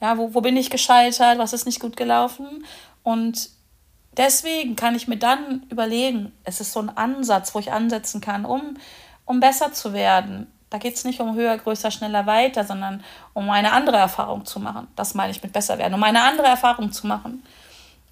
Ja, 0.00 0.18
wo, 0.18 0.34
wo 0.34 0.40
bin 0.40 0.56
ich 0.56 0.68
gescheitert? 0.68 1.38
Was 1.38 1.52
ist 1.52 1.64
nicht 1.64 1.80
gut 1.80 1.96
gelaufen? 1.96 2.66
Und 3.02 3.48
deswegen 4.16 4.76
kann 4.76 4.94
ich 4.94 5.08
mir 5.08 5.16
dann 5.16 5.64
überlegen, 5.70 6.32
es 6.44 6.60
ist 6.60 6.72
so 6.72 6.80
ein 6.80 6.94
Ansatz, 6.96 7.54
wo 7.54 7.58
ich 7.58 7.72
ansetzen 7.72 8.20
kann, 8.20 8.44
um, 8.44 8.76
um 9.24 9.40
besser 9.40 9.72
zu 9.72 9.92
werden. 9.92 10.52
Da 10.72 10.78
geht 10.78 10.94
es 10.94 11.04
nicht 11.04 11.20
um 11.20 11.34
höher, 11.34 11.58
größer, 11.58 11.90
schneller, 11.90 12.24
weiter, 12.24 12.64
sondern 12.64 13.04
um 13.34 13.50
eine 13.50 13.72
andere 13.72 13.98
Erfahrung 13.98 14.46
zu 14.46 14.58
machen. 14.58 14.88
Das 14.96 15.12
meine 15.12 15.30
ich 15.30 15.42
mit 15.42 15.52
besser 15.52 15.76
werden, 15.76 15.92
um 15.92 16.02
eine 16.02 16.22
andere 16.22 16.46
Erfahrung 16.46 16.92
zu 16.92 17.06
machen. 17.06 17.42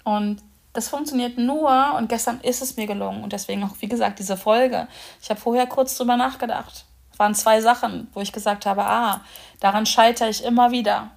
Und 0.03 0.43
das 0.73 0.87
funktioniert 0.87 1.39
nur 1.39 1.95
und 1.97 2.07
gestern 2.07 2.39
ist 2.41 2.61
es 2.61 2.77
mir 2.77 2.85
gelungen 2.85 3.23
und 3.23 3.33
deswegen 3.33 3.63
auch, 3.63 3.75
wie 3.79 3.87
gesagt, 3.87 4.19
diese 4.19 4.37
Folge. 4.37 4.87
Ich 5.23 5.31
habe 5.31 5.41
vorher 5.41 5.65
kurz 5.65 5.97
drüber 5.97 6.17
nachgedacht. 6.17 6.85
Es 7.11 7.17
waren 7.17 7.33
zwei 7.33 7.61
Sachen, 7.61 8.07
wo 8.13 8.21
ich 8.21 8.31
gesagt 8.31 8.67
habe, 8.67 8.83
ah, 8.83 9.21
daran 9.59 9.87
scheitere 9.87 10.29
ich 10.29 10.43
immer 10.43 10.69
wieder 10.69 11.09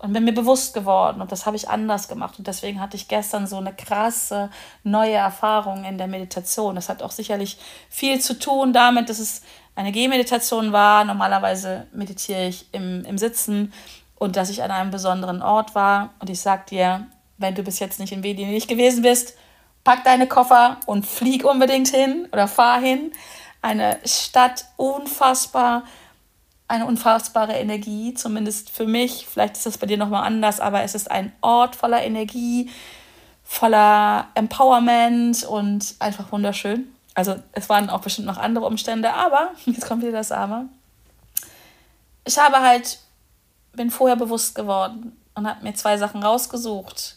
und 0.00 0.14
bin 0.14 0.24
mir 0.24 0.32
bewusst 0.32 0.72
geworden 0.72 1.20
und 1.20 1.30
das 1.30 1.44
habe 1.44 1.56
ich 1.56 1.68
anders 1.68 2.08
gemacht 2.08 2.38
und 2.38 2.46
deswegen 2.46 2.80
hatte 2.80 2.96
ich 2.96 3.06
gestern 3.06 3.46
so 3.46 3.58
eine 3.58 3.74
krasse 3.74 4.50
neue 4.82 5.12
Erfahrung 5.14 5.84
in 5.84 5.98
der 5.98 6.06
Meditation. 6.06 6.74
Das 6.74 6.88
hat 6.88 7.02
auch 7.02 7.10
sicherlich 7.10 7.58
viel 7.90 8.18
zu 8.18 8.38
tun 8.38 8.72
damit, 8.72 9.10
dass 9.10 9.18
es 9.18 9.42
eine 9.76 9.92
Gehmeditation 9.92 10.72
war. 10.72 11.04
Normalerweise 11.04 11.86
meditiere 11.92 12.48
ich 12.48 12.66
im, 12.72 13.04
im 13.04 13.18
Sitzen 13.18 13.74
und 14.16 14.36
dass 14.36 14.48
ich 14.48 14.62
an 14.62 14.70
einem 14.70 14.90
besonderen 14.90 15.42
Ort 15.42 15.74
war 15.74 16.14
und 16.18 16.30
ich 16.30 16.40
sag 16.40 16.66
dir, 16.66 17.06
wenn 17.36 17.54
du 17.54 17.62
bis 17.62 17.78
jetzt 17.78 18.00
nicht 18.00 18.12
in 18.12 18.22
Venedig 18.22 18.68
gewesen 18.68 19.02
bist, 19.02 19.34
pack 19.84 20.04
deine 20.04 20.26
Koffer 20.26 20.78
und 20.86 21.06
flieg 21.06 21.44
unbedingt 21.44 21.88
hin 21.88 22.26
oder 22.32 22.48
fahr 22.48 22.80
hin. 22.80 23.12
Eine 23.62 23.98
Stadt 24.06 24.64
unfassbar, 24.76 25.84
eine 26.70 26.86
unfassbare 26.86 27.54
Energie, 27.54 28.14
zumindest 28.14 28.70
für 28.70 28.86
mich. 28.86 29.26
Vielleicht 29.26 29.56
ist 29.56 29.66
das 29.66 29.76
bei 29.76 29.88
dir 29.88 29.96
nochmal 29.96 30.24
anders, 30.24 30.60
aber 30.60 30.82
es 30.82 30.94
ist 30.94 31.10
ein 31.10 31.32
Ort 31.40 31.74
voller 31.74 32.00
Energie, 32.02 32.70
voller 33.42 34.28
Empowerment 34.34 35.42
und 35.42 35.96
einfach 35.98 36.30
wunderschön. 36.30 36.86
Also 37.14 37.34
es 37.50 37.68
waren 37.68 37.90
auch 37.90 38.02
bestimmt 38.02 38.28
noch 38.28 38.38
andere 38.38 38.66
Umstände, 38.66 39.12
aber 39.12 39.50
jetzt 39.66 39.88
kommt 39.88 40.02
wieder 40.02 40.12
das 40.12 40.30
Aber. 40.30 40.66
Ich 42.24 42.38
habe 42.38 42.60
halt, 42.60 43.00
bin 43.72 43.90
vorher 43.90 44.16
bewusst 44.16 44.54
geworden 44.54 45.16
und 45.34 45.48
habe 45.48 45.64
mir 45.64 45.74
zwei 45.74 45.98
Sachen 45.98 46.22
rausgesucht, 46.22 47.16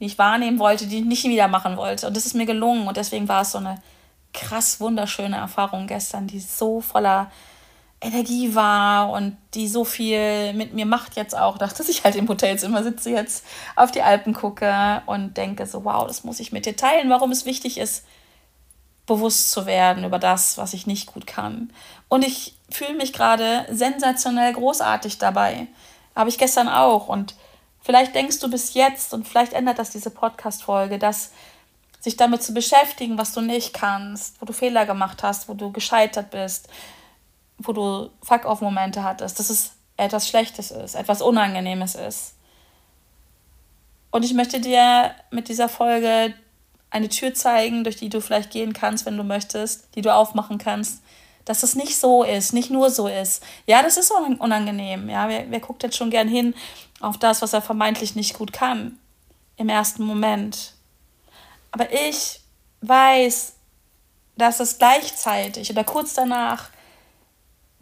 die 0.00 0.04
ich 0.04 0.18
wahrnehmen 0.18 0.58
wollte, 0.58 0.86
die 0.86 0.98
ich 0.98 1.04
nicht 1.06 1.24
wieder 1.24 1.48
machen 1.48 1.78
wollte. 1.78 2.08
Und 2.08 2.14
das 2.14 2.26
ist 2.26 2.34
mir 2.34 2.44
gelungen. 2.44 2.86
Und 2.86 2.98
deswegen 2.98 3.26
war 3.26 3.40
es 3.40 3.52
so 3.52 3.58
eine 3.58 3.80
krass 4.34 4.80
wunderschöne 4.80 5.36
Erfahrung 5.36 5.86
gestern, 5.86 6.26
die 6.26 6.40
so 6.40 6.82
voller 6.82 7.30
Energie 8.02 8.54
war 8.54 9.10
und 9.10 9.36
die 9.54 9.68
so 9.68 9.84
viel 9.84 10.52
mit 10.54 10.74
mir 10.74 10.86
macht 10.86 11.16
jetzt 11.16 11.36
auch, 11.36 11.56
dass 11.56 11.88
ich 11.88 12.04
halt 12.04 12.16
im 12.16 12.28
Hotelzimmer 12.28 12.82
sitze 12.82 13.10
jetzt 13.10 13.44
auf 13.76 13.90
die 13.90 14.02
Alpen 14.02 14.34
gucke 14.34 15.02
und 15.06 15.36
denke 15.36 15.66
so, 15.66 15.84
wow, 15.84 16.06
das 16.06 16.24
muss 16.24 16.40
ich 16.40 16.52
mit 16.52 16.66
dir 16.66 16.76
teilen, 16.76 17.10
warum 17.10 17.30
es 17.30 17.46
wichtig 17.46 17.78
ist, 17.78 18.04
bewusst 19.06 19.50
zu 19.50 19.66
werden 19.66 20.04
über 20.04 20.18
das, 20.18 20.58
was 20.58 20.74
ich 20.74 20.86
nicht 20.86 21.06
gut 21.12 21.26
kann. 21.26 21.72
Und 22.08 22.24
ich 22.24 22.54
fühle 22.70 22.94
mich 22.94 23.12
gerade 23.12 23.66
sensationell 23.70 24.52
großartig 24.52 25.18
dabei. 25.18 25.66
Habe 26.14 26.30
ich 26.30 26.38
gestern 26.38 26.68
auch. 26.68 27.08
Und 27.08 27.34
Vielleicht 27.82 28.14
denkst 28.14 28.38
du 28.38 28.48
bis 28.48 28.74
jetzt, 28.74 29.12
und 29.12 29.28
vielleicht 29.28 29.52
ändert 29.52 29.78
das 29.78 29.90
diese 29.90 30.10
Podcast-Folge, 30.10 30.98
dass 30.98 31.32
sich 32.00 32.16
damit 32.16 32.42
zu 32.42 32.54
beschäftigen, 32.54 33.18
was 33.18 33.32
du 33.32 33.40
nicht 33.40 33.74
kannst, 33.74 34.40
wo 34.40 34.46
du 34.46 34.52
Fehler 34.52 34.86
gemacht 34.86 35.22
hast, 35.22 35.48
wo 35.48 35.54
du 35.54 35.72
gescheitert 35.72 36.30
bist, 36.30 36.68
wo 37.62 37.72
du 37.72 38.10
Fuck-off-Momente 38.22 39.02
hattest, 39.04 39.38
dass 39.38 39.50
es 39.50 39.72
etwas 39.96 40.28
Schlechtes 40.28 40.70
ist, 40.70 40.94
etwas 40.94 41.22
Unangenehmes 41.22 41.94
ist. 41.94 42.34
Und 44.10 44.24
ich 44.24 44.34
möchte 44.34 44.60
dir 44.60 45.14
mit 45.30 45.48
dieser 45.48 45.68
Folge 45.68 46.34
eine 46.90 47.08
Tür 47.08 47.34
zeigen, 47.34 47.84
durch 47.84 47.96
die 47.96 48.10
du 48.10 48.20
vielleicht 48.20 48.50
gehen 48.50 48.72
kannst, 48.72 49.06
wenn 49.06 49.16
du 49.16 49.24
möchtest, 49.24 49.94
die 49.94 50.02
du 50.02 50.14
aufmachen 50.14 50.58
kannst, 50.58 51.02
dass 51.44 51.62
es 51.62 51.74
nicht 51.74 51.98
so 51.98 52.22
ist, 52.22 52.52
nicht 52.52 52.70
nur 52.70 52.90
so 52.90 53.08
ist. 53.08 53.42
Ja, 53.66 53.82
das 53.82 53.96
ist 53.96 54.12
unangenehm. 54.12 55.08
Ja, 55.08 55.28
wer, 55.28 55.50
wer 55.50 55.60
guckt 55.60 55.82
jetzt 55.82 55.96
schon 55.96 56.10
gern 56.10 56.28
hin 56.28 56.54
auf 57.00 57.18
das, 57.18 57.42
was 57.42 57.52
er 57.52 57.62
vermeintlich 57.62 58.14
nicht 58.14 58.34
gut 58.34 58.52
kann 58.52 58.98
im 59.56 59.68
ersten 59.68 60.04
Moment? 60.04 60.74
Aber 61.72 61.92
ich 61.92 62.40
weiß, 62.82 63.54
dass 64.36 64.60
es 64.60 64.78
gleichzeitig 64.78 65.70
oder 65.70 65.84
kurz 65.84 66.14
danach 66.14 66.68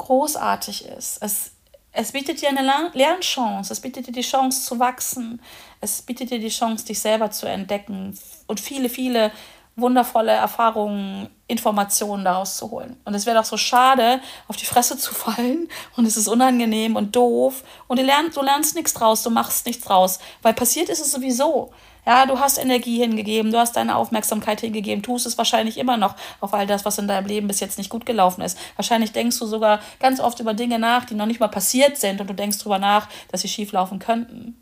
großartig 0.00 0.86
ist. 0.86 1.18
Es, 1.22 1.52
es 1.92 2.12
bietet 2.12 2.40
dir 2.40 2.48
eine 2.48 2.90
Lernchance, 2.94 3.72
es 3.72 3.80
bietet 3.80 4.06
dir 4.06 4.12
die 4.12 4.22
Chance 4.22 4.64
zu 4.64 4.78
wachsen, 4.78 5.40
es 5.80 6.02
bietet 6.02 6.30
dir 6.30 6.38
die 6.38 6.48
Chance, 6.48 6.86
dich 6.86 7.00
selber 7.00 7.30
zu 7.30 7.46
entdecken 7.46 8.18
und 8.46 8.60
viele, 8.60 8.88
viele 8.88 9.30
wundervolle 9.76 10.32
Erfahrungen, 10.32 11.28
Informationen 11.46 12.24
daraus 12.24 12.56
zu 12.56 12.70
holen. 12.70 13.00
Und 13.04 13.14
es 13.14 13.26
wäre 13.26 13.36
doch 13.36 13.44
so 13.44 13.56
schade, 13.56 14.20
auf 14.48 14.56
die 14.56 14.66
Fresse 14.66 14.96
zu 14.96 15.14
fallen 15.14 15.68
und 15.96 16.06
es 16.06 16.16
ist 16.16 16.28
unangenehm 16.28 16.96
und 16.96 17.14
doof 17.14 17.62
und 17.86 17.98
du 17.98 18.02
lernst, 18.02 18.36
du 18.36 18.42
lernst 18.42 18.74
nichts 18.74 18.94
draus, 18.94 19.22
du 19.22 19.30
machst 19.30 19.66
nichts 19.66 19.84
draus, 19.84 20.18
weil 20.42 20.54
passiert 20.54 20.88
ist 20.88 21.00
es 21.00 21.12
sowieso. 21.12 21.72
Ja, 22.06 22.26
du 22.26 22.38
hast 22.38 22.58
Energie 22.58 22.98
hingegeben, 22.98 23.52
du 23.52 23.58
hast 23.58 23.76
deine 23.76 23.96
Aufmerksamkeit 23.96 24.60
hingegeben, 24.60 25.02
tust 25.02 25.26
es 25.26 25.36
wahrscheinlich 25.38 25.78
immer 25.78 25.96
noch 25.96 26.16
auf 26.40 26.54
all 26.54 26.66
das, 26.66 26.84
was 26.84 26.98
in 26.98 27.08
deinem 27.08 27.26
Leben 27.26 27.48
bis 27.48 27.60
jetzt 27.60 27.78
nicht 27.78 27.90
gut 27.90 28.06
gelaufen 28.06 28.42
ist. 28.42 28.58
Wahrscheinlich 28.76 29.12
denkst 29.12 29.38
du 29.38 29.46
sogar 29.46 29.80
ganz 29.98 30.20
oft 30.20 30.40
über 30.40 30.54
Dinge 30.54 30.78
nach, 30.78 31.04
die 31.04 31.14
noch 31.14 31.26
nicht 31.26 31.40
mal 31.40 31.48
passiert 31.48 31.98
sind 31.98 32.20
und 32.20 32.28
du 32.30 32.34
denkst 32.34 32.58
darüber 32.58 32.78
nach, 32.78 33.08
dass 33.30 33.42
sie 33.42 33.48
schief 33.48 33.72
laufen 33.72 33.98
könnten. 33.98 34.56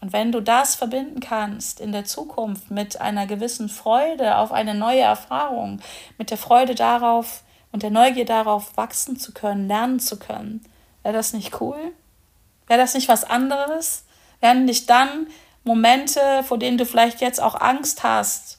Und 0.00 0.12
wenn 0.12 0.30
du 0.30 0.40
das 0.40 0.76
verbinden 0.76 1.20
kannst 1.20 1.80
in 1.80 1.92
der 1.92 2.04
Zukunft 2.04 2.70
mit 2.70 3.00
einer 3.00 3.26
gewissen 3.26 3.68
Freude 3.68 4.36
auf 4.36 4.52
eine 4.52 4.74
neue 4.74 5.00
Erfahrung, 5.00 5.80
mit 6.18 6.30
der 6.30 6.38
Freude 6.38 6.74
darauf 6.74 7.42
und 7.72 7.82
der 7.82 7.90
Neugier 7.90 8.24
darauf, 8.24 8.76
wachsen 8.76 9.18
zu 9.18 9.32
können, 9.32 9.66
lernen 9.66 9.98
zu 9.98 10.18
können, 10.18 10.64
wäre 11.02 11.14
das 11.14 11.32
nicht 11.32 11.60
cool? 11.60 11.78
Wäre 12.68 12.80
das 12.80 12.94
nicht 12.94 13.08
was 13.08 13.24
anderes? 13.24 14.04
Wären 14.40 14.66
nicht 14.66 14.88
dann 14.88 15.26
Momente, 15.68 16.20
vor 16.44 16.58
denen 16.58 16.78
du 16.78 16.86
vielleicht 16.86 17.20
jetzt 17.20 17.40
auch 17.40 17.54
Angst 17.54 18.02
hast, 18.02 18.58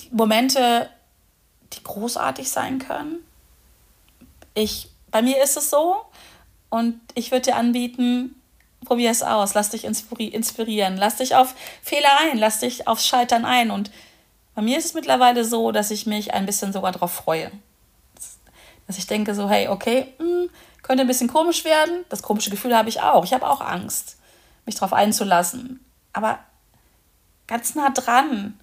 die 0.00 0.08
Momente, 0.12 0.88
die 1.72 1.82
großartig 1.82 2.48
sein 2.48 2.78
können? 2.78 3.18
Ich, 4.54 4.88
bei 5.10 5.20
mir 5.20 5.42
ist 5.42 5.56
es 5.56 5.68
so 5.68 5.96
und 6.70 7.00
ich 7.14 7.32
würde 7.32 7.50
dir 7.50 7.56
anbieten, 7.56 8.40
probier 8.84 9.10
es 9.10 9.24
aus, 9.24 9.54
lass 9.54 9.70
dich 9.70 9.84
inspirieren, 9.84 10.96
lass 10.96 11.16
dich 11.16 11.34
auf 11.34 11.54
Fehler 11.82 12.08
ein, 12.20 12.38
lass 12.38 12.60
dich 12.60 12.86
aufs 12.86 13.06
Scheitern 13.06 13.44
ein 13.44 13.70
und 13.70 13.90
Bei 14.54 14.62
mir 14.62 14.78
ist 14.78 14.86
es 14.86 14.94
mittlerweile 14.94 15.44
so, 15.44 15.70
dass 15.70 15.90
ich 15.90 16.06
mich 16.06 16.32
ein 16.32 16.46
bisschen 16.46 16.72
sogar 16.72 16.90
darauf 16.90 17.12
freue. 17.12 17.50
Dass 18.86 18.96
ich 18.96 19.06
denke 19.06 19.34
so, 19.34 19.50
hey, 19.50 19.68
okay, 19.68 20.14
mh, 20.18 20.24
hm, 20.24 20.50
könnte 20.82 21.02
ein 21.02 21.08
bisschen 21.08 21.28
komisch 21.28 21.64
werden. 21.64 22.06
Das 22.08 22.22
komische 22.22 22.48
Gefühl 22.48 22.74
habe 22.74 22.88
ich 22.88 23.02
auch. 23.02 23.24
Ich 23.24 23.34
habe 23.34 23.46
auch 23.46 23.60
Angst, 23.60 24.16
mich 24.66 24.74
darauf 24.74 24.92
einzulassen. 24.92 25.84
Aber 26.12 26.38
ganz 27.46 27.74
nah 27.74 27.90
dran, 27.90 28.58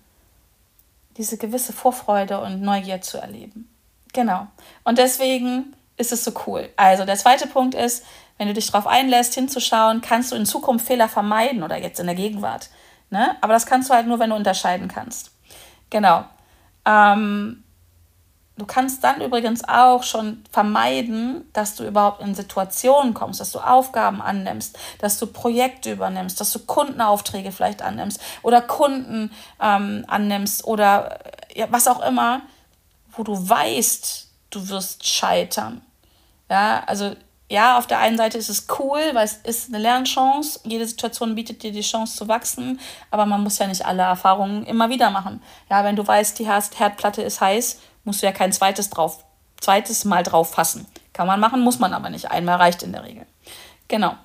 diese 1.18 1.38
gewisse 1.38 1.74
Vorfreude 1.74 2.40
und 2.42 2.62
Neugier 2.62 3.02
zu 3.02 3.18
erleben. 3.18 3.70
Genau. 4.14 4.48
Und 4.84 4.98
deswegen 4.98 5.76
ist 5.98 6.12
es 6.12 6.24
so 6.24 6.32
cool. 6.48 6.70
Also 6.76 7.06
der 7.06 7.18
zweite 7.18 7.48
Punkt 7.48 7.76
ist, 7.76 8.04
wenn 8.38 8.48
du 8.48 8.54
dich 8.54 8.68
darauf 8.68 8.88
einlässt, 8.88 9.36
hinzuschauen, 9.36 10.02
kannst 10.02 10.32
du 10.32 10.36
in 10.36 10.46
Zukunft 10.46 10.88
Fehler 10.88 11.08
vermeiden 11.08 11.64
oder 11.64 11.78
jetzt 11.78 12.00
in 12.00 12.08
der 12.08 12.16
Gegenwart. 12.16 12.70
Ne? 13.10 13.36
Aber 13.42 13.54
das 13.54 13.66
kannst 13.66 13.90
du 13.90 13.94
halt 13.94 14.08
nur, 14.08 14.20
wenn 14.20 14.32
du 14.32 14.36
unterscheiden 14.36 14.88
kannst. 14.88 15.32
Genau. 15.90 16.26
Ähm, 16.86 17.63
du 18.58 18.66
kannst 18.66 19.04
dann 19.04 19.22
übrigens 19.22 19.64
auch 19.68 20.04
schon 20.04 20.44
vermeiden, 20.52 21.50
dass 21.54 21.76
du 21.76 21.86
überhaupt 21.86 22.22
in 22.22 22.36
Situationen 22.36 23.14
kommst, 23.14 23.40
dass 23.40 23.52
du 23.52 23.60
Aufgaben 23.60 24.22
annimmst, 24.22 24.78
dass 25.00 25.18
du 25.18 25.28
Projekte 25.28 25.92
übernimmst, 25.92 26.40
dass 26.40 26.52
du 26.52 26.60
Kundenaufträge 26.60 27.52
vielleicht 27.52 27.82
annimmst 27.82 28.22
oder 28.44 28.62
Kunden 28.62 29.32
ähm, 29.60 30.06
annimmst 30.08 30.66
oder 30.66 31.20
ja, 31.56 31.68
was 31.70 31.88
auch 31.88 32.06
immer, 32.06 32.42
wo 33.16 33.24
du 33.24 33.34
weißt, 33.50 34.28
du 34.52 34.70
wirst 34.70 35.08
scheitern. 35.08 35.82
Ja, 36.50 36.84
also 36.86 37.16
ja, 37.50 37.78
auf 37.78 37.86
der 37.86 38.00
einen 38.00 38.18
Seite 38.18 38.38
ist 38.38 38.50
es 38.50 38.68
cool, 38.80 39.00
weil 39.14 39.26
es 39.26 39.38
ist 39.44 39.70
eine 39.70 39.78
Lernchance. 39.78 40.60
Jede 40.64 40.88
Situation 40.88 41.36
bietet 41.36 41.62
dir 41.62 41.72
die 41.72 41.82
Chance 41.82 42.16
zu 42.18 42.28
wachsen, 42.28 42.80
aber 43.12 43.26
man 43.26 43.44
muss 43.44 43.60
ja 43.60 43.68
nicht 43.68 43.86
alle 43.86 44.02
Erfahrungen 44.04 44.66
immer 44.66 44.90
wieder 44.90 45.12
machen. 45.12 45.42
Ja, 45.70 45.84
wenn 45.84 45.96
du 45.96 46.06
weißt, 46.06 46.40
die 46.40 46.48
Herdplatte 46.48 47.22
ist 47.22 47.42
heiß, 47.42 47.80
musst 48.04 48.22
du 48.22 48.26
ja 48.26 48.32
kein 48.32 48.52
zweites 48.52 48.90
drauf, 48.90 49.24
zweites 49.60 50.06
Mal 50.06 50.24
drauf 50.24 50.52
fassen. 50.52 50.86
Kann 51.14 51.28
man 51.28 51.40
machen, 51.40 51.62
muss 51.62 51.80
man 51.80 51.94
aber 51.94 52.10
nicht. 52.10 52.32
Einmal 52.32 52.58
reicht 52.58 52.84
in 52.84 52.92
der 52.92 53.04
Regel. 53.04 53.26
Genau. 53.88 54.16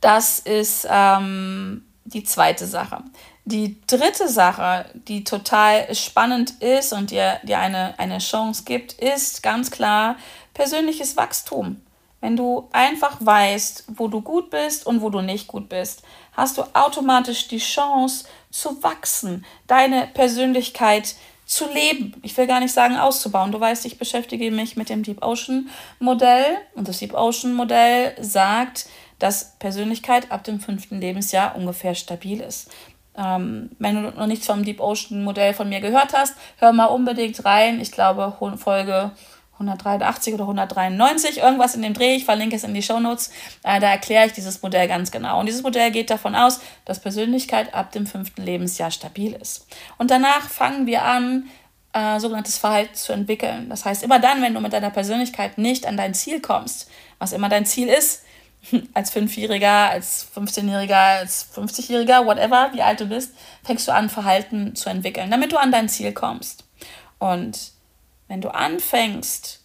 Das 0.00 0.38
ist 0.38 0.86
ähm, 0.90 1.84
die 2.04 2.24
zweite 2.24 2.66
Sache. 2.66 3.02
Die 3.44 3.80
dritte 3.86 4.28
Sache, 4.28 4.86
die 4.94 5.24
total 5.24 5.92
spannend 5.94 6.62
ist 6.62 6.92
und 6.92 7.10
dir, 7.10 7.40
dir 7.42 7.58
eine, 7.58 7.98
eine 7.98 8.18
Chance 8.18 8.62
gibt, 8.64 8.92
ist 8.94 9.42
ganz 9.42 9.70
klar 9.70 10.16
persönliches 10.54 11.16
Wachstum. 11.16 11.82
Wenn 12.20 12.36
du 12.36 12.68
einfach 12.72 13.16
weißt, 13.18 13.86
wo 13.96 14.06
du 14.06 14.20
gut 14.20 14.50
bist 14.50 14.86
und 14.86 15.02
wo 15.02 15.10
du 15.10 15.22
nicht 15.22 15.48
gut 15.48 15.68
bist, 15.68 16.02
hast 16.36 16.56
du 16.56 16.62
automatisch 16.72 17.48
die 17.48 17.58
Chance 17.58 18.26
zu 18.50 18.80
wachsen, 18.84 19.44
deine 19.66 20.06
Persönlichkeit 20.06 21.06
zu 21.06 21.16
leben. 21.66 22.14
Ich 22.22 22.36
will 22.36 22.46
gar 22.46 22.60
nicht 22.60 22.72
sagen 22.72 22.96
auszubauen. 22.96 23.52
Du 23.52 23.60
weißt, 23.60 23.84
ich 23.86 23.98
beschäftige 23.98 24.50
mich 24.50 24.76
mit 24.76 24.88
dem 24.88 25.02
Deep 25.02 25.22
Ocean 25.22 25.68
Modell 25.98 26.56
und 26.74 26.88
das 26.88 26.98
Deep 26.98 27.14
Ocean 27.14 27.52
Modell 27.52 28.14
sagt, 28.20 28.86
dass 29.18 29.56
Persönlichkeit 29.58 30.32
ab 30.32 30.44
dem 30.44 30.60
fünften 30.60 31.00
Lebensjahr 31.00 31.54
ungefähr 31.54 31.94
stabil 31.94 32.40
ist. 32.40 32.70
Ähm, 33.16 33.70
wenn 33.78 33.96
du 33.96 34.10
noch 34.10 34.26
nichts 34.26 34.46
vom 34.46 34.64
Deep 34.64 34.80
Ocean 34.80 35.22
Modell 35.22 35.52
von 35.52 35.68
mir 35.68 35.80
gehört 35.80 36.14
hast, 36.14 36.34
hör 36.58 36.72
mal 36.72 36.86
unbedingt 36.86 37.44
rein. 37.44 37.80
Ich 37.80 37.92
glaube, 37.92 38.34
Folge 38.56 39.12
183 39.62 40.34
oder 40.34 40.44
193, 40.44 41.38
irgendwas 41.38 41.74
in 41.74 41.82
dem 41.82 41.94
Dreh, 41.94 42.14
ich 42.14 42.24
verlinke 42.24 42.56
es 42.56 42.64
in 42.64 42.74
die 42.74 42.82
Shownotes, 42.82 43.30
äh, 43.62 43.80
da 43.80 43.90
erkläre 43.90 44.26
ich 44.26 44.32
dieses 44.32 44.62
Modell 44.62 44.88
ganz 44.88 45.10
genau. 45.10 45.40
Und 45.40 45.46
dieses 45.46 45.62
Modell 45.62 45.90
geht 45.90 46.10
davon 46.10 46.34
aus, 46.34 46.60
dass 46.84 47.00
Persönlichkeit 47.00 47.74
ab 47.74 47.92
dem 47.92 48.06
fünften 48.06 48.42
Lebensjahr 48.42 48.90
stabil 48.90 49.32
ist. 49.32 49.66
Und 49.98 50.10
danach 50.10 50.48
fangen 50.48 50.86
wir 50.86 51.04
an, 51.04 51.48
äh, 51.92 52.18
sogenanntes 52.20 52.58
Verhalten 52.58 52.94
zu 52.94 53.12
entwickeln. 53.12 53.68
Das 53.68 53.84
heißt, 53.84 54.02
immer 54.02 54.18
dann, 54.18 54.42
wenn 54.42 54.54
du 54.54 54.60
mit 54.60 54.72
deiner 54.72 54.90
Persönlichkeit 54.90 55.58
nicht 55.58 55.86
an 55.86 55.96
dein 55.96 56.14
Ziel 56.14 56.40
kommst, 56.40 56.90
was 57.18 57.32
immer 57.32 57.48
dein 57.48 57.66
Ziel 57.66 57.88
ist, 57.88 58.22
als 58.94 59.10
Fünfjähriger, 59.10 59.90
als 59.90 60.26
15-Jähriger, 60.34 61.18
als 61.18 61.48
50-Jähriger, 61.54 62.24
whatever, 62.24 62.70
wie 62.72 62.82
alt 62.82 63.00
du 63.00 63.06
bist, 63.06 63.34
fängst 63.62 63.88
du 63.88 63.92
an, 63.92 64.08
Verhalten 64.08 64.74
zu 64.74 64.88
entwickeln, 64.88 65.30
damit 65.30 65.52
du 65.52 65.58
an 65.58 65.72
dein 65.72 65.88
Ziel 65.88 66.12
kommst. 66.12 66.64
Und 67.18 67.72
wenn 68.28 68.40
du 68.40 68.48
anfängst, 68.54 69.60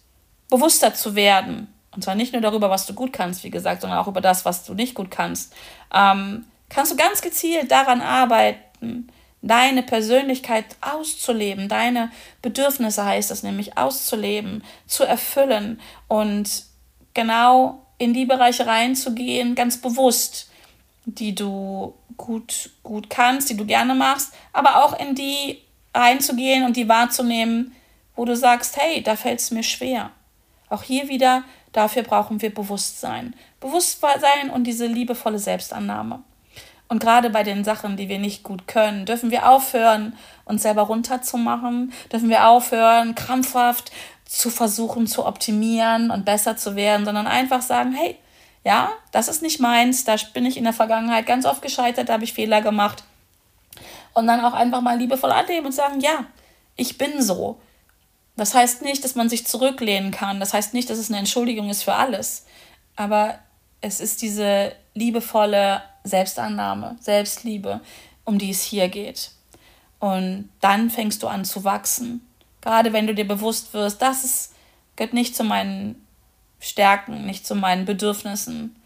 bewusster 0.50 0.94
zu 0.94 1.14
werden, 1.14 1.72
und 1.94 2.02
zwar 2.02 2.14
nicht 2.14 2.32
nur 2.32 2.42
darüber, 2.42 2.70
was 2.70 2.86
du 2.86 2.94
gut 2.94 3.12
kannst, 3.12 3.44
wie 3.44 3.50
gesagt, 3.50 3.80
sondern 3.80 3.98
auch 3.98 4.08
über 4.08 4.20
das, 4.20 4.44
was 4.44 4.64
du 4.64 4.74
nicht 4.74 4.94
gut 4.94 5.10
kannst, 5.10 5.54
ähm, 5.92 6.44
kannst 6.68 6.92
du 6.92 6.96
ganz 6.96 7.22
gezielt 7.22 7.70
daran 7.70 8.00
arbeiten, 8.00 9.08
deine 9.42 9.82
Persönlichkeit 9.82 10.64
auszuleben, 10.80 11.68
deine 11.68 12.10
Bedürfnisse 12.42 13.04
heißt 13.04 13.30
das 13.30 13.42
nämlich 13.42 13.78
auszuleben, 13.78 14.64
zu 14.86 15.04
erfüllen 15.04 15.80
und 16.08 16.64
genau 17.14 17.86
in 17.98 18.14
die 18.14 18.26
Bereiche 18.26 18.66
reinzugehen, 18.66 19.54
ganz 19.54 19.80
bewusst, 19.80 20.50
die 21.04 21.34
du 21.34 21.94
gut, 22.16 22.70
gut 22.82 23.10
kannst, 23.10 23.48
die 23.50 23.56
du 23.56 23.64
gerne 23.64 23.94
machst, 23.94 24.32
aber 24.52 24.84
auch 24.84 24.98
in 24.98 25.14
die 25.14 25.58
reinzugehen 25.94 26.64
und 26.64 26.76
die 26.76 26.88
wahrzunehmen, 26.88 27.74
wo 28.18 28.24
du 28.24 28.34
sagst, 28.34 28.76
hey, 28.76 29.00
da 29.00 29.14
fällt 29.14 29.38
es 29.38 29.52
mir 29.52 29.62
schwer. 29.62 30.10
Auch 30.68 30.82
hier 30.82 31.08
wieder, 31.08 31.44
dafür 31.72 32.02
brauchen 32.02 32.42
wir 32.42 32.52
Bewusstsein. 32.52 33.34
Bewusstsein 33.60 34.50
und 34.52 34.64
diese 34.64 34.86
liebevolle 34.86 35.38
Selbstannahme. 35.38 36.24
Und 36.88 36.98
gerade 36.98 37.30
bei 37.30 37.44
den 37.44 37.62
Sachen, 37.62 37.96
die 37.96 38.08
wir 38.08 38.18
nicht 38.18 38.42
gut 38.42 38.66
können, 38.66 39.06
dürfen 39.06 39.30
wir 39.30 39.48
aufhören, 39.48 40.18
uns 40.44 40.62
selber 40.62 40.82
runterzumachen, 40.82 41.92
dürfen 42.10 42.28
wir 42.28 42.48
aufhören, 42.48 43.14
krampfhaft 43.14 43.92
zu 44.24 44.50
versuchen 44.50 45.06
zu 45.06 45.24
optimieren 45.24 46.10
und 46.10 46.24
besser 46.24 46.56
zu 46.56 46.74
werden, 46.74 47.04
sondern 47.04 47.28
einfach 47.28 47.62
sagen, 47.62 47.92
hey, 47.92 48.16
ja, 48.64 48.90
das 49.12 49.28
ist 49.28 49.42
nicht 49.42 49.60
meins, 49.60 50.04
da 50.04 50.16
bin 50.34 50.44
ich 50.44 50.56
in 50.56 50.64
der 50.64 50.72
Vergangenheit 50.72 51.24
ganz 51.24 51.46
oft 51.46 51.62
gescheitert, 51.62 52.08
da 52.08 52.14
habe 52.14 52.24
ich 52.24 52.32
Fehler 52.32 52.62
gemacht. 52.62 53.04
Und 54.12 54.26
dann 54.26 54.44
auch 54.44 54.54
einfach 54.54 54.80
mal 54.80 54.98
liebevoll 54.98 55.30
annehmen 55.30 55.66
und 55.66 55.72
sagen, 55.72 56.00
ja, 56.00 56.24
ich 56.74 56.98
bin 56.98 57.22
so. 57.22 57.60
Das 58.38 58.54
heißt 58.54 58.82
nicht, 58.82 59.02
dass 59.02 59.16
man 59.16 59.28
sich 59.28 59.46
zurücklehnen 59.48 60.12
kann. 60.12 60.38
Das 60.38 60.54
heißt 60.54 60.72
nicht, 60.72 60.88
dass 60.88 60.98
es 60.98 61.10
eine 61.10 61.18
Entschuldigung 61.18 61.70
ist 61.70 61.82
für 61.82 61.94
alles. 61.94 62.46
Aber 62.94 63.40
es 63.80 63.98
ist 63.98 64.22
diese 64.22 64.72
liebevolle 64.94 65.82
Selbstannahme, 66.04 66.96
Selbstliebe, 67.00 67.80
um 68.24 68.38
die 68.38 68.50
es 68.50 68.62
hier 68.62 68.88
geht. 68.88 69.32
Und 69.98 70.50
dann 70.60 70.88
fängst 70.88 71.24
du 71.24 71.26
an 71.26 71.44
zu 71.44 71.64
wachsen. 71.64 72.24
Gerade 72.60 72.92
wenn 72.92 73.08
du 73.08 73.14
dir 73.14 73.26
bewusst 73.26 73.74
wirst, 73.74 74.00
das 74.02 74.52
gehört 74.94 75.14
nicht 75.14 75.34
zu 75.34 75.42
meinen 75.42 76.06
Stärken, 76.60 77.26
nicht 77.26 77.44
zu 77.44 77.56
meinen 77.56 77.86
Bedürfnissen. 77.86 78.76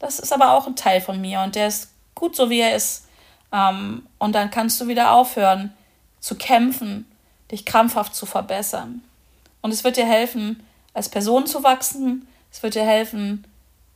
Das 0.00 0.18
ist 0.18 0.32
aber 0.32 0.52
auch 0.52 0.66
ein 0.66 0.74
Teil 0.74 1.00
von 1.00 1.20
mir 1.20 1.42
und 1.42 1.54
der 1.54 1.68
ist 1.68 1.90
gut 2.16 2.34
so, 2.34 2.50
wie 2.50 2.60
er 2.60 2.74
ist. 2.74 3.06
Ähm, 3.52 4.06
und 4.18 4.34
dann 4.34 4.50
kannst 4.50 4.80
du 4.80 4.88
wieder 4.88 5.12
aufhören 5.12 5.72
zu 6.18 6.34
kämpfen 6.34 7.06
dich 7.50 7.64
krampfhaft 7.64 8.14
zu 8.14 8.26
verbessern. 8.26 9.02
Und 9.62 9.72
es 9.72 9.84
wird 9.84 9.96
dir 9.96 10.06
helfen, 10.06 10.62
als 10.94 11.08
Person 11.08 11.46
zu 11.46 11.62
wachsen. 11.62 12.26
Es 12.50 12.62
wird 12.62 12.74
dir 12.74 12.84
helfen, 12.84 13.46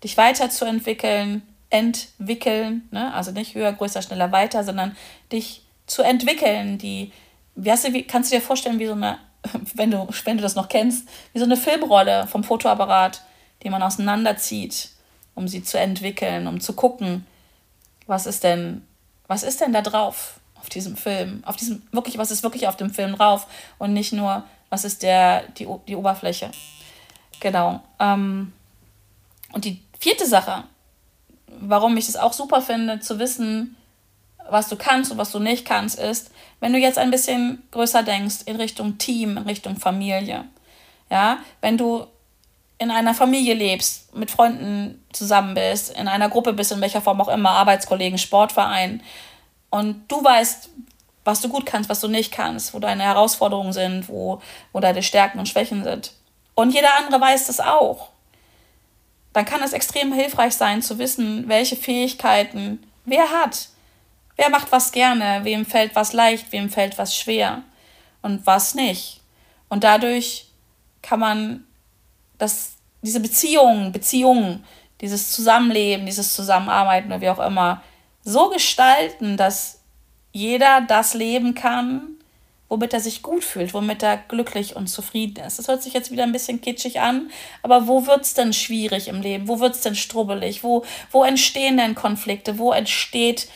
dich 0.03 0.17
weiterzuentwickeln, 0.17 1.43
entwickeln, 1.71 2.89
ne? 2.91 3.13
also 3.15 3.31
nicht 3.31 3.55
höher, 3.55 3.73
größer, 3.73 4.03
schneller, 4.03 4.31
weiter, 4.33 4.65
sondern 4.65 4.97
dich 5.31 5.63
zu 5.87 6.03
entwickeln. 6.03 6.79
Die, 6.79 7.13
wie 7.55 7.71
hast 7.71 7.87
du, 7.87 7.93
wie, 7.93 8.03
kannst 8.03 8.31
du 8.31 8.37
dir 8.37 8.43
vorstellen, 8.43 8.79
wie 8.79 8.87
so 8.87 8.93
eine, 8.93 9.19
wenn 9.75 9.91
du, 9.91 10.07
wenn 10.25 10.37
du 10.37 10.43
das 10.43 10.55
noch 10.55 10.69
kennst, 10.69 11.09
wie 11.33 11.39
so 11.39 11.45
eine 11.45 11.57
Filmrolle 11.57 12.27
vom 12.27 12.45
Fotoapparat, 12.45 13.23
die 13.63 13.71
man 13.71 13.83
auseinanderzieht, 13.83 14.91
um 15.35 15.49
sie 15.49 15.63
zu 15.63 15.79
entwickeln, 15.79 16.47
um 16.47 16.61
zu 16.61 16.75
gucken, 16.75 17.27
was 18.07 18.27
ist 18.27 18.45
denn, 18.45 18.87
was 19.29 19.43
ist 19.43 19.61
denn 19.61 19.73
da 19.73 19.81
drauf? 19.81 20.41
Auf 20.63 20.69
diesem 20.69 20.97
Film, 20.97 21.43
auf 21.45 21.57
diesem, 21.57 21.83
wirklich, 21.91 22.19
was 22.19 22.31
ist 22.31 22.45
wirklich 22.45 22.69
auf 22.69 22.77
dem 22.77 22.91
Film 22.91 23.17
drauf 23.17 23.49
und 23.79 23.93
nicht 23.93 24.13
nur, 24.13 24.45
was 24.71 24.85
ist 24.85 25.03
der, 25.03 25.43
die, 25.59 25.67
die 25.89 25.97
Oberfläche. 25.97 26.53
Genau. 27.41 27.83
Ähm, 27.99 28.53
und 29.53 29.65
die 29.65 29.83
vierte 29.99 30.25
Sache, 30.25 30.63
warum 31.49 31.97
ich 31.97 32.09
es 32.09 32.17
auch 32.17 32.33
super 32.33 32.63
finde, 32.63 33.01
zu 33.01 33.19
wissen, 33.19 33.77
was 34.49 34.69
du 34.69 34.77
kannst 34.77 35.11
und 35.11 35.19
was 35.19 35.33
du 35.33 35.41
nicht 35.41 35.65
kannst, 35.65 35.99
ist, 35.99 36.31
wenn 36.61 36.73
du 36.73 36.79
jetzt 36.79 36.99
ein 36.99 37.11
bisschen 37.11 37.63
größer 37.73 38.05
denkst 38.05 38.43
in 38.47 38.57
Richtung 38.57 38.99
Team, 38.99 39.37
in 39.37 39.45
Richtung 39.45 39.77
Familie. 39.77 40.45
Ja, 41.11 41.39
wenn 41.61 41.77
du 41.77 42.07
in 42.79 42.91
einer 42.91 43.15
Familie 43.15 43.55
lebst, 43.55 44.15
mit 44.15 44.31
Freunden 44.31 45.05
zusammen 45.13 45.55
bist, 45.55 45.97
in 45.97 46.09
einer 46.09 46.29
Gruppe 46.29 46.53
bist, 46.53 46.73
in 46.73 46.81
welcher 46.81 47.01
Form 47.01 47.21
auch 47.21 47.29
immer, 47.29 47.51
Arbeitskollegen, 47.51 48.19
Sportverein, 48.19 49.03
und 49.73 50.05
du 50.09 50.23
weißt, 50.23 50.69
was 51.25 51.41
du 51.41 51.49
gut 51.49 51.65
kannst, 51.65 51.89
was 51.89 52.01
du 52.01 52.09
nicht 52.09 52.31
kannst, 52.31 52.75
wo 52.75 52.79
deine 52.79 53.05
Herausforderungen 53.05 53.73
sind, 53.73 54.07
wo, 54.09 54.43
wo 54.73 54.81
deine 54.81 55.03
Stärken 55.03 55.39
und 55.39 55.49
Schwächen 55.49 55.83
sind. 55.83 56.13
Und 56.55 56.75
jeder 56.75 56.95
andere 56.99 57.19
weiß 57.21 57.47
das 57.47 57.59
auch. 57.59 58.11
Dann 59.33 59.47
kann 59.47 59.63
es 59.63 59.73
extrem 59.73 60.13
hilfreich 60.13 60.53
sein 60.55 60.83
zu 60.83 60.99
wissen, 60.99 61.49
welche 61.49 61.77
Fähigkeiten 61.77 62.83
wer 63.07 63.31
hat. 63.31 63.69
Wer 64.37 64.51
macht 64.51 64.71
was 64.73 64.93
gerne? 64.93 65.41
Wem 65.45 65.65
fällt 65.65 65.97
was 65.97 66.13
leicht? 66.13 66.53
Wem 66.53 66.69
fällt 66.69 66.99
was 66.99 67.17
schwer? 67.17 67.63
Und 68.21 68.47
was 68.47 68.75
nicht? 68.75 69.23
Und 69.71 69.85
dadurch 69.85 70.49
kann 71.01 71.19
man 71.19 71.67
das, 72.37 72.73
diese 73.01 73.21
Beziehungen, 73.21 73.91
Beziehungen, 73.91 74.65
dieses 75.01 75.33
Zusammenleben, 75.33 76.05
dieses 76.05 76.35
Zusammenarbeiten 76.35 77.07
oder 77.09 77.23
wie 77.23 77.31
auch 77.31 77.45
immer, 77.45 77.83
so 78.23 78.49
gestalten, 78.49 79.37
dass 79.37 79.81
jeder 80.33 80.81
das 80.81 81.15
leben 81.15 81.55
kann, 81.55 82.17
womit 82.69 82.95
er 82.95 83.01
sich 83.01 83.23
gut 83.23 83.45
fühlt, 83.45 83.75
womit 83.75 84.03
er 84.03 84.17
glücklich 84.17 84.77
und 84.77 84.87
zufrieden 84.87 85.45
ist. 85.45 85.59
Das 85.59 85.69
hört 85.69 85.83
sich 85.83 85.93
jetzt 85.93 86.11
wieder 86.11 86.23
ein 86.23 86.33
bisschen 86.33 86.63
kitschig 86.63 87.01
an, 87.01 87.31
aber 87.63 87.87
wo 87.87 88.07
wird 88.07 88.23
es 88.23 88.33
denn 88.33 88.55
schwierig 88.55 89.09
im 89.09 89.21
Leben? 89.21 89.47
Wo 89.47 89.61
wird 89.61 89.75
es 89.75 89.83
denn 89.83 89.95
strubbelig? 89.95 90.65
Wo, 90.65 90.83
wo 91.11 91.23
entstehen 91.23 91.77
denn 91.77 91.95
Konflikte? 91.95 92.59
Wo 92.59 92.73
entsteht 92.73 93.49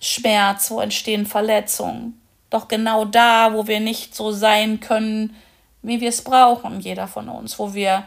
Schmerz? 0.00 0.70
Wo 0.72 0.80
entstehen 0.80 1.26
Verletzungen? 1.26 2.20
Doch 2.50 2.66
genau 2.66 3.04
da, 3.04 3.54
wo 3.54 3.68
wir 3.68 3.78
nicht 3.78 4.16
so 4.16 4.32
sein 4.32 4.80
können, 4.80 5.36
wie 5.82 6.00
wir 6.00 6.08
es 6.08 6.22
brauchen, 6.22 6.80
jeder 6.80 7.06
von 7.06 7.28
uns, 7.28 7.60
wo 7.60 7.72
wir 7.72 8.04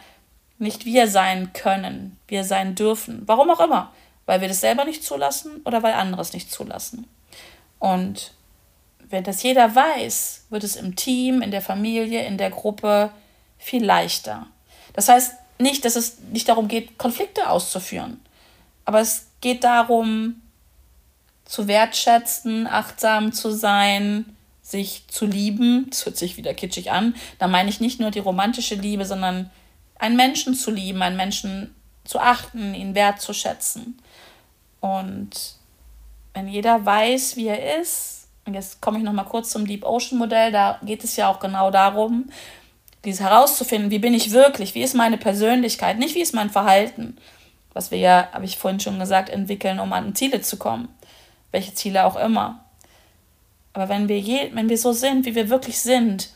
nicht 0.57 0.83
wir 0.83 1.07
sein 1.07 1.53
können, 1.53 2.17
wir 2.27 2.43
sein 2.43 2.75
dürfen. 2.75 3.23
Warum 3.25 3.49
auch 3.49 3.61
immer. 3.61 3.93
Weil 4.29 4.41
wir 4.41 4.47
das 4.47 4.61
selber 4.61 4.85
nicht 4.85 5.03
zulassen 5.03 5.59
oder 5.65 5.81
weil 5.81 5.93
andere 5.93 6.21
es 6.21 6.33
nicht 6.33 6.51
zulassen. 6.51 7.07
Und 7.79 8.35
wenn 9.09 9.23
das 9.23 9.41
jeder 9.41 9.73
weiß, 9.73 10.45
wird 10.51 10.63
es 10.63 10.75
im 10.75 10.95
Team, 10.95 11.41
in 11.41 11.49
der 11.49 11.63
Familie, 11.63 12.23
in 12.27 12.37
der 12.37 12.51
Gruppe 12.51 13.09
viel 13.57 13.83
leichter. 13.83 14.45
Das 14.93 15.09
heißt 15.09 15.33
nicht, 15.57 15.83
dass 15.83 15.95
es 15.95 16.19
nicht 16.31 16.47
darum 16.47 16.67
geht, 16.67 16.99
Konflikte 16.99 17.49
auszuführen, 17.49 18.21
aber 18.85 18.99
es 18.99 19.25
geht 19.41 19.63
darum, 19.63 20.39
zu 21.43 21.67
wertschätzen, 21.67 22.67
achtsam 22.67 23.33
zu 23.33 23.49
sein, 23.49 24.37
sich 24.61 25.05
zu 25.07 25.25
lieben. 25.25 25.87
Das 25.89 26.05
hört 26.05 26.17
sich 26.17 26.37
wieder 26.37 26.53
kitschig 26.53 26.91
an. 26.91 27.15
Da 27.39 27.47
meine 27.47 27.71
ich 27.71 27.79
nicht 27.79 27.99
nur 27.99 28.11
die 28.11 28.19
romantische 28.19 28.75
Liebe, 28.75 29.07
sondern 29.07 29.49
einen 29.97 30.17
Menschen 30.17 30.53
zu 30.53 30.69
lieben, 30.69 31.01
einen 31.01 31.17
Menschen 31.17 31.73
zu 32.03 32.19
achten, 32.19 32.75
ihn 32.75 32.93
wertzuschätzen. 32.93 33.99
Und 34.79 35.55
wenn 36.33 36.47
jeder 36.47 36.85
weiß, 36.85 37.35
wie 37.35 37.47
er 37.47 37.79
ist, 37.81 38.27
und 38.45 38.53
jetzt 38.53 38.81
komme 38.81 38.97
ich 38.97 39.03
noch 39.03 39.13
mal 39.13 39.25
kurz 39.25 39.49
zum 39.49 39.67
Deep 39.67 39.85
Ocean 39.85 40.17
Modell, 40.17 40.51
da 40.51 40.79
geht 40.83 41.03
es 41.03 41.15
ja 41.15 41.27
auch 41.29 41.39
genau 41.39 41.71
darum, 41.71 42.29
dieses 43.05 43.21
herauszufinden, 43.21 43.91
wie 43.91 43.99
bin 43.99 44.13
ich 44.13 44.31
wirklich, 44.31 44.75
wie 44.75 44.81
ist 44.81 44.95
meine 44.95 45.17
Persönlichkeit, 45.17 45.99
nicht 45.99 46.15
wie 46.15 46.21
ist 46.21 46.33
mein 46.33 46.49
Verhalten, 46.49 47.17
was 47.73 47.91
wir 47.91 47.97
ja, 47.97 48.29
habe 48.33 48.45
ich 48.45 48.57
vorhin 48.57 48.79
schon 48.79 48.99
gesagt, 48.99 49.29
entwickeln, 49.29 49.79
um 49.79 49.93
an 49.93 50.15
Ziele 50.15 50.41
zu 50.41 50.57
kommen, 50.57 50.89
welche 51.51 51.73
Ziele 51.73 52.05
auch 52.05 52.15
immer. 52.15 52.63
Aber 53.73 53.87
wenn 53.87 54.09
wir, 54.09 54.19
je, 54.19 54.49
wenn 54.53 54.69
wir 54.69 54.77
so 54.77 54.91
sind, 54.91 55.25
wie 55.25 55.35
wir 55.35 55.49
wirklich 55.49 55.79
sind, 55.79 56.29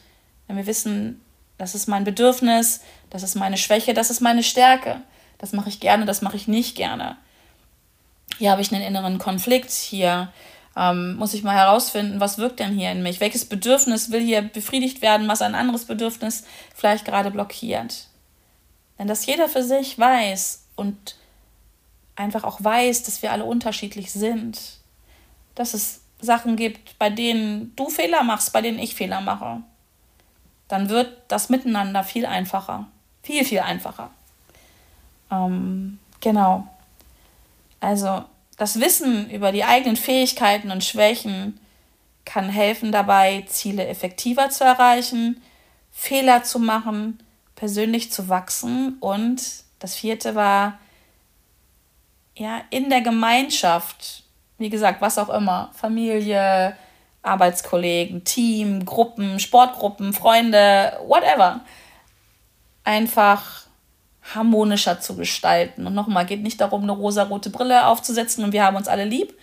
wenn 0.47 0.57
wir 0.57 0.67
wissen, 0.67 1.21
das 1.57 1.75
ist 1.75 1.87
mein 1.87 2.03
Bedürfnis, 2.03 2.81
das 3.09 3.23
ist 3.23 3.35
meine 3.35 3.57
Schwäche, 3.57 3.93
das 3.93 4.09
ist 4.09 4.21
meine 4.21 4.43
Stärke, 4.43 5.01
das 5.37 5.51
mache 5.51 5.69
ich 5.69 5.79
gerne, 5.79 6.05
das 6.05 6.21
mache 6.21 6.37
ich 6.37 6.47
nicht 6.47 6.75
gerne, 6.75 7.17
hier 8.37 8.51
habe 8.51 8.61
ich 8.61 8.73
einen 8.73 8.83
inneren 8.83 9.17
Konflikt, 9.17 9.71
hier 9.71 10.31
ähm, 10.75 11.15
muss 11.15 11.33
ich 11.33 11.43
mal 11.43 11.55
herausfinden, 11.55 12.19
was 12.19 12.37
wirkt 12.37 12.59
denn 12.59 12.73
hier 12.73 12.91
in 12.91 13.03
mich, 13.03 13.19
welches 13.19 13.45
Bedürfnis 13.45 14.11
will 14.11 14.21
hier 14.21 14.41
befriedigt 14.41 15.01
werden, 15.01 15.27
was 15.27 15.41
ein 15.41 15.55
anderes 15.55 15.85
Bedürfnis 15.85 16.43
vielleicht 16.75 17.05
gerade 17.05 17.31
blockiert. 17.31 18.07
Denn 18.97 19.07
dass 19.07 19.25
jeder 19.25 19.49
für 19.49 19.63
sich 19.63 19.99
weiß 19.99 20.65
und 20.75 21.15
einfach 22.15 22.43
auch 22.43 22.63
weiß, 22.63 23.03
dass 23.03 23.21
wir 23.21 23.31
alle 23.31 23.45
unterschiedlich 23.45 24.11
sind, 24.11 24.59
dass 25.55 25.73
es 25.73 26.01
Sachen 26.19 26.55
gibt, 26.55 26.97
bei 26.97 27.09
denen 27.09 27.75
du 27.75 27.89
Fehler 27.89 28.23
machst, 28.23 28.53
bei 28.53 28.61
denen 28.61 28.79
ich 28.79 28.95
Fehler 28.95 29.21
mache, 29.21 29.61
dann 30.67 30.89
wird 30.89 31.21
das 31.27 31.49
Miteinander 31.49 32.03
viel 32.03 32.25
einfacher. 32.25 32.87
Viel, 33.21 33.45
viel 33.45 33.59
einfacher. 33.59 34.09
Ähm, 35.31 35.99
genau. 36.19 36.67
Also 37.83 38.23
das 38.57 38.79
Wissen 38.79 39.29
über 39.29 39.51
die 39.51 39.65
eigenen 39.65 39.97
Fähigkeiten 39.97 40.71
und 40.71 40.85
Schwächen 40.85 41.59
kann 42.23 42.47
helfen 42.47 42.93
dabei, 42.93 43.43
Ziele 43.47 43.85
effektiver 43.85 44.49
zu 44.49 44.63
erreichen, 44.63 45.43
Fehler 45.91 46.43
zu 46.43 46.59
machen, 46.59 47.21
persönlich 47.55 48.09
zu 48.09 48.29
wachsen 48.29 48.95
und 49.01 49.43
das 49.79 49.95
vierte 49.95 50.33
war, 50.33 50.79
ja, 52.37 52.61
in 52.69 52.89
der 52.89 53.01
Gemeinschaft, 53.01 54.23
wie 54.59 54.69
gesagt, 54.69 55.01
was 55.01 55.17
auch 55.17 55.29
immer, 55.29 55.69
Familie, 55.73 56.77
Arbeitskollegen, 57.21 58.23
Team, 58.23 58.85
Gruppen, 58.85 59.41
Sportgruppen, 59.41 60.13
Freunde, 60.13 60.97
whatever, 61.05 61.59
einfach 62.85 63.62
harmonischer 64.33 64.99
zu 64.99 65.15
gestalten. 65.15 65.85
Und 65.85 65.93
nochmal, 65.93 66.25
geht 66.25 66.43
nicht 66.43 66.61
darum, 66.61 66.83
eine 66.83 66.93
rosarote 66.93 67.49
Brille 67.49 67.87
aufzusetzen 67.87 68.43
und 68.43 68.53
wir 68.53 68.63
haben 68.63 68.77
uns 68.77 68.87
alle 68.87 69.05
lieb, 69.05 69.33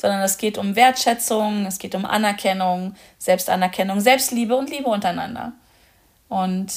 sondern 0.00 0.22
es 0.22 0.38
geht 0.38 0.56
um 0.56 0.76
Wertschätzung, 0.76 1.66
es 1.66 1.78
geht 1.78 1.94
um 1.94 2.04
Anerkennung, 2.04 2.94
Selbstanerkennung, 3.18 4.00
Selbstliebe 4.00 4.56
und 4.56 4.70
Liebe 4.70 4.88
untereinander. 4.88 5.52
Und 6.28 6.72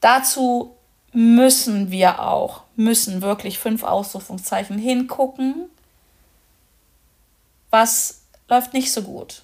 dazu 0.00 0.74
müssen 1.12 1.90
wir 1.90 2.22
auch, 2.22 2.62
müssen 2.76 3.20
wirklich 3.20 3.58
fünf 3.58 3.82
Ausrufungszeichen 3.82 4.78
hingucken, 4.78 5.68
was 7.70 8.22
läuft 8.48 8.72
nicht 8.72 8.92
so 8.92 9.02
gut. 9.02 9.42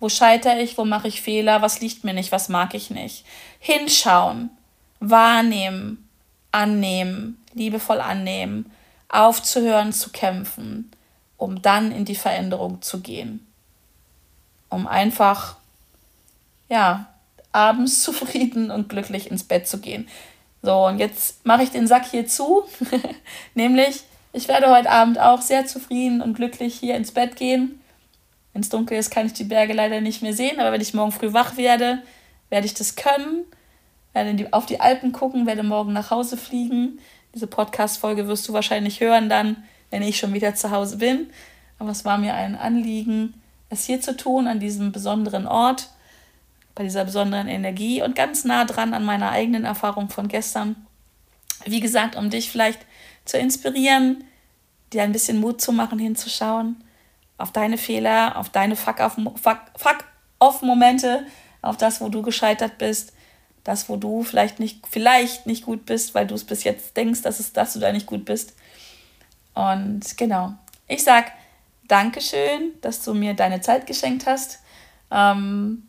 Wo 0.00 0.08
scheitere 0.08 0.60
ich, 0.60 0.78
wo 0.78 0.84
mache 0.84 1.08
ich 1.08 1.22
Fehler, 1.22 1.60
was 1.60 1.80
liegt 1.80 2.04
mir 2.04 2.14
nicht, 2.14 2.30
was 2.30 2.48
mag 2.48 2.74
ich 2.74 2.90
nicht. 2.90 3.24
Hinschauen, 3.58 4.50
wahrnehmen, 5.00 6.08
annehmen, 6.52 7.42
liebevoll 7.54 8.00
annehmen, 8.00 8.70
aufzuhören 9.08 9.92
zu 9.92 10.10
kämpfen, 10.10 10.90
um 11.36 11.62
dann 11.62 11.92
in 11.92 12.04
die 12.04 12.14
Veränderung 12.14 12.82
zu 12.82 13.00
gehen. 13.00 13.46
Um 14.68 14.86
einfach, 14.86 15.56
ja, 16.68 17.06
abends 17.52 18.02
zufrieden 18.02 18.70
und 18.70 18.88
glücklich 18.88 19.30
ins 19.30 19.44
Bett 19.44 19.68
zu 19.68 19.80
gehen. 19.80 20.08
So, 20.62 20.86
und 20.86 20.98
jetzt 20.98 21.46
mache 21.46 21.62
ich 21.62 21.70
den 21.70 21.86
Sack 21.86 22.06
hier 22.10 22.26
zu. 22.26 22.64
Nämlich, 23.54 24.02
ich 24.32 24.48
werde 24.48 24.68
heute 24.70 24.90
Abend 24.90 25.18
auch 25.18 25.40
sehr 25.40 25.66
zufrieden 25.66 26.20
und 26.20 26.34
glücklich 26.34 26.74
hier 26.74 26.96
ins 26.96 27.12
Bett 27.12 27.36
gehen. 27.36 27.80
Wenn 28.52 28.62
es 28.62 28.68
dunkel 28.68 28.98
ist, 28.98 29.10
kann 29.10 29.26
ich 29.26 29.32
die 29.32 29.44
Berge 29.44 29.72
leider 29.72 30.00
nicht 30.00 30.20
mehr 30.20 30.34
sehen, 30.34 30.58
aber 30.58 30.72
wenn 30.72 30.80
ich 30.80 30.94
morgen 30.94 31.12
früh 31.12 31.32
wach 31.32 31.56
werde, 31.56 32.02
werde 32.50 32.66
ich 32.66 32.74
das 32.74 32.96
können 32.96 33.44
werde 34.26 34.52
auf 34.52 34.66
die 34.66 34.80
Alpen 34.80 35.12
gucken, 35.12 35.46
werde 35.46 35.62
morgen 35.62 35.92
nach 35.92 36.10
Hause 36.10 36.36
fliegen. 36.36 36.98
Diese 37.34 37.46
Podcast-Folge 37.46 38.26
wirst 38.26 38.48
du 38.48 38.52
wahrscheinlich 38.52 39.00
hören 39.00 39.28
dann, 39.28 39.62
wenn 39.90 40.02
ich 40.02 40.18
schon 40.18 40.34
wieder 40.34 40.54
zu 40.54 40.70
Hause 40.70 40.98
bin. 40.98 41.30
Aber 41.78 41.90
es 41.90 42.04
war 42.04 42.18
mir 42.18 42.34
ein 42.34 42.56
Anliegen, 42.56 43.34
es 43.70 43.84
hier 43.84 44.00
zu 44.00 44.16
tun, 44.16 44.46
an 44.46 44.60
diesem 44.60 44.92
besonderen 44.92 45.46
Ort, 45.46 45.90
bei 46.74 46.84
dieser 46.84 47.04
besonderen 47.04 47.48
Energie 47.48 48.02
und 48.02 48.16
ganz 48.16 48.44
nah 48.44 48.64
dran 48.64 48.94
an 48.94 49.04
meiner 49.04 49.30
eigenen 49.30 49.64
Erfahrung 49.64 50.08
von 50.08 50.28
gestern. 50.28 50.76
Wie 51.64 51.80
gesagt, 51.80 52.16
um 52.16 52.30
dich 52.30 52.50
vielleicht 52.50 52.80
zu 53.24 53.38
inspirieren, 53.38 54.24
dir 54.92 55.02
ein 55.02 55.12
bisschen 55.12 55.40
Mut 55.40 55.60
zu 55.60 55.72
machen, 55.72 55.98
hinzuschauen 55.98 56.76
auf 57.36 57.52
deine 57.52 57.78
Fehler, 57.78 58.36
auf 58.36 58.48
deine 58.48 58.74
Fuck-off-Momente, 58.74 61.26
auf 61.62 61.76
das, 61.76 62.00
wo 62.00 62.08
du 62.08 62.22
gescheitert 62.22 62.78
bist 62.78 63.12
das, 63.68 63.90
wo 63.90 63.96
du 63.96 64.22
vielleicht 64.22 64.60
nicht, 64.60 64.86
vielleicht 64.88 65.46
nicht 65.46 65.66
gut 65.66 65.84
bist, 65.84 66.14
weil 66.14 66.26
du 66.26 66.34
es 66.34 66.44
bis 66.44 66.64
jetzt 66.64 66.96
denkst, 66.96 67.20
dass, 67.20 67.38
es, 67.38 67.52
dass 67.52 67.74
du 67.74 67.80
da 67.80 67.92
nicht 67.92 68.06
gut 68.06 68.24
bist. 68.24 68.54
Und 69.54 70.16
genau, 70.16 70.54
ich 70.86 71.04
sag 71.04 71.32
Dankeschön, 71.86 72.72
dass 72.80 73.04
du 73.04 73.12
mir 73.12 73.34
deine 73.34 73.60
Zeit 73.60 73.86
geschenkt 73.86 74.24
hast. 74.24 74.60
Ähm, 75.10 75.82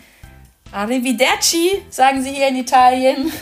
Arrivederci, 0.72 1.82
sagen 1.88 2.22
sie 2.22 2.32
hier 2.32 2.48
in 2.48 2.56
Italien. 2.56 3.32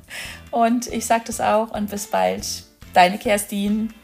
und 0.50 0.88
ich 0.88 1.06
sage 1.06 1.24
das 1.26 1.40
auch. 1.40 1.70
Und 1.70 1.90
bis 1.90 2.06
bald. 2.06 2.64
Deine 2.92 3.18
Kerstin. 3.18 3.94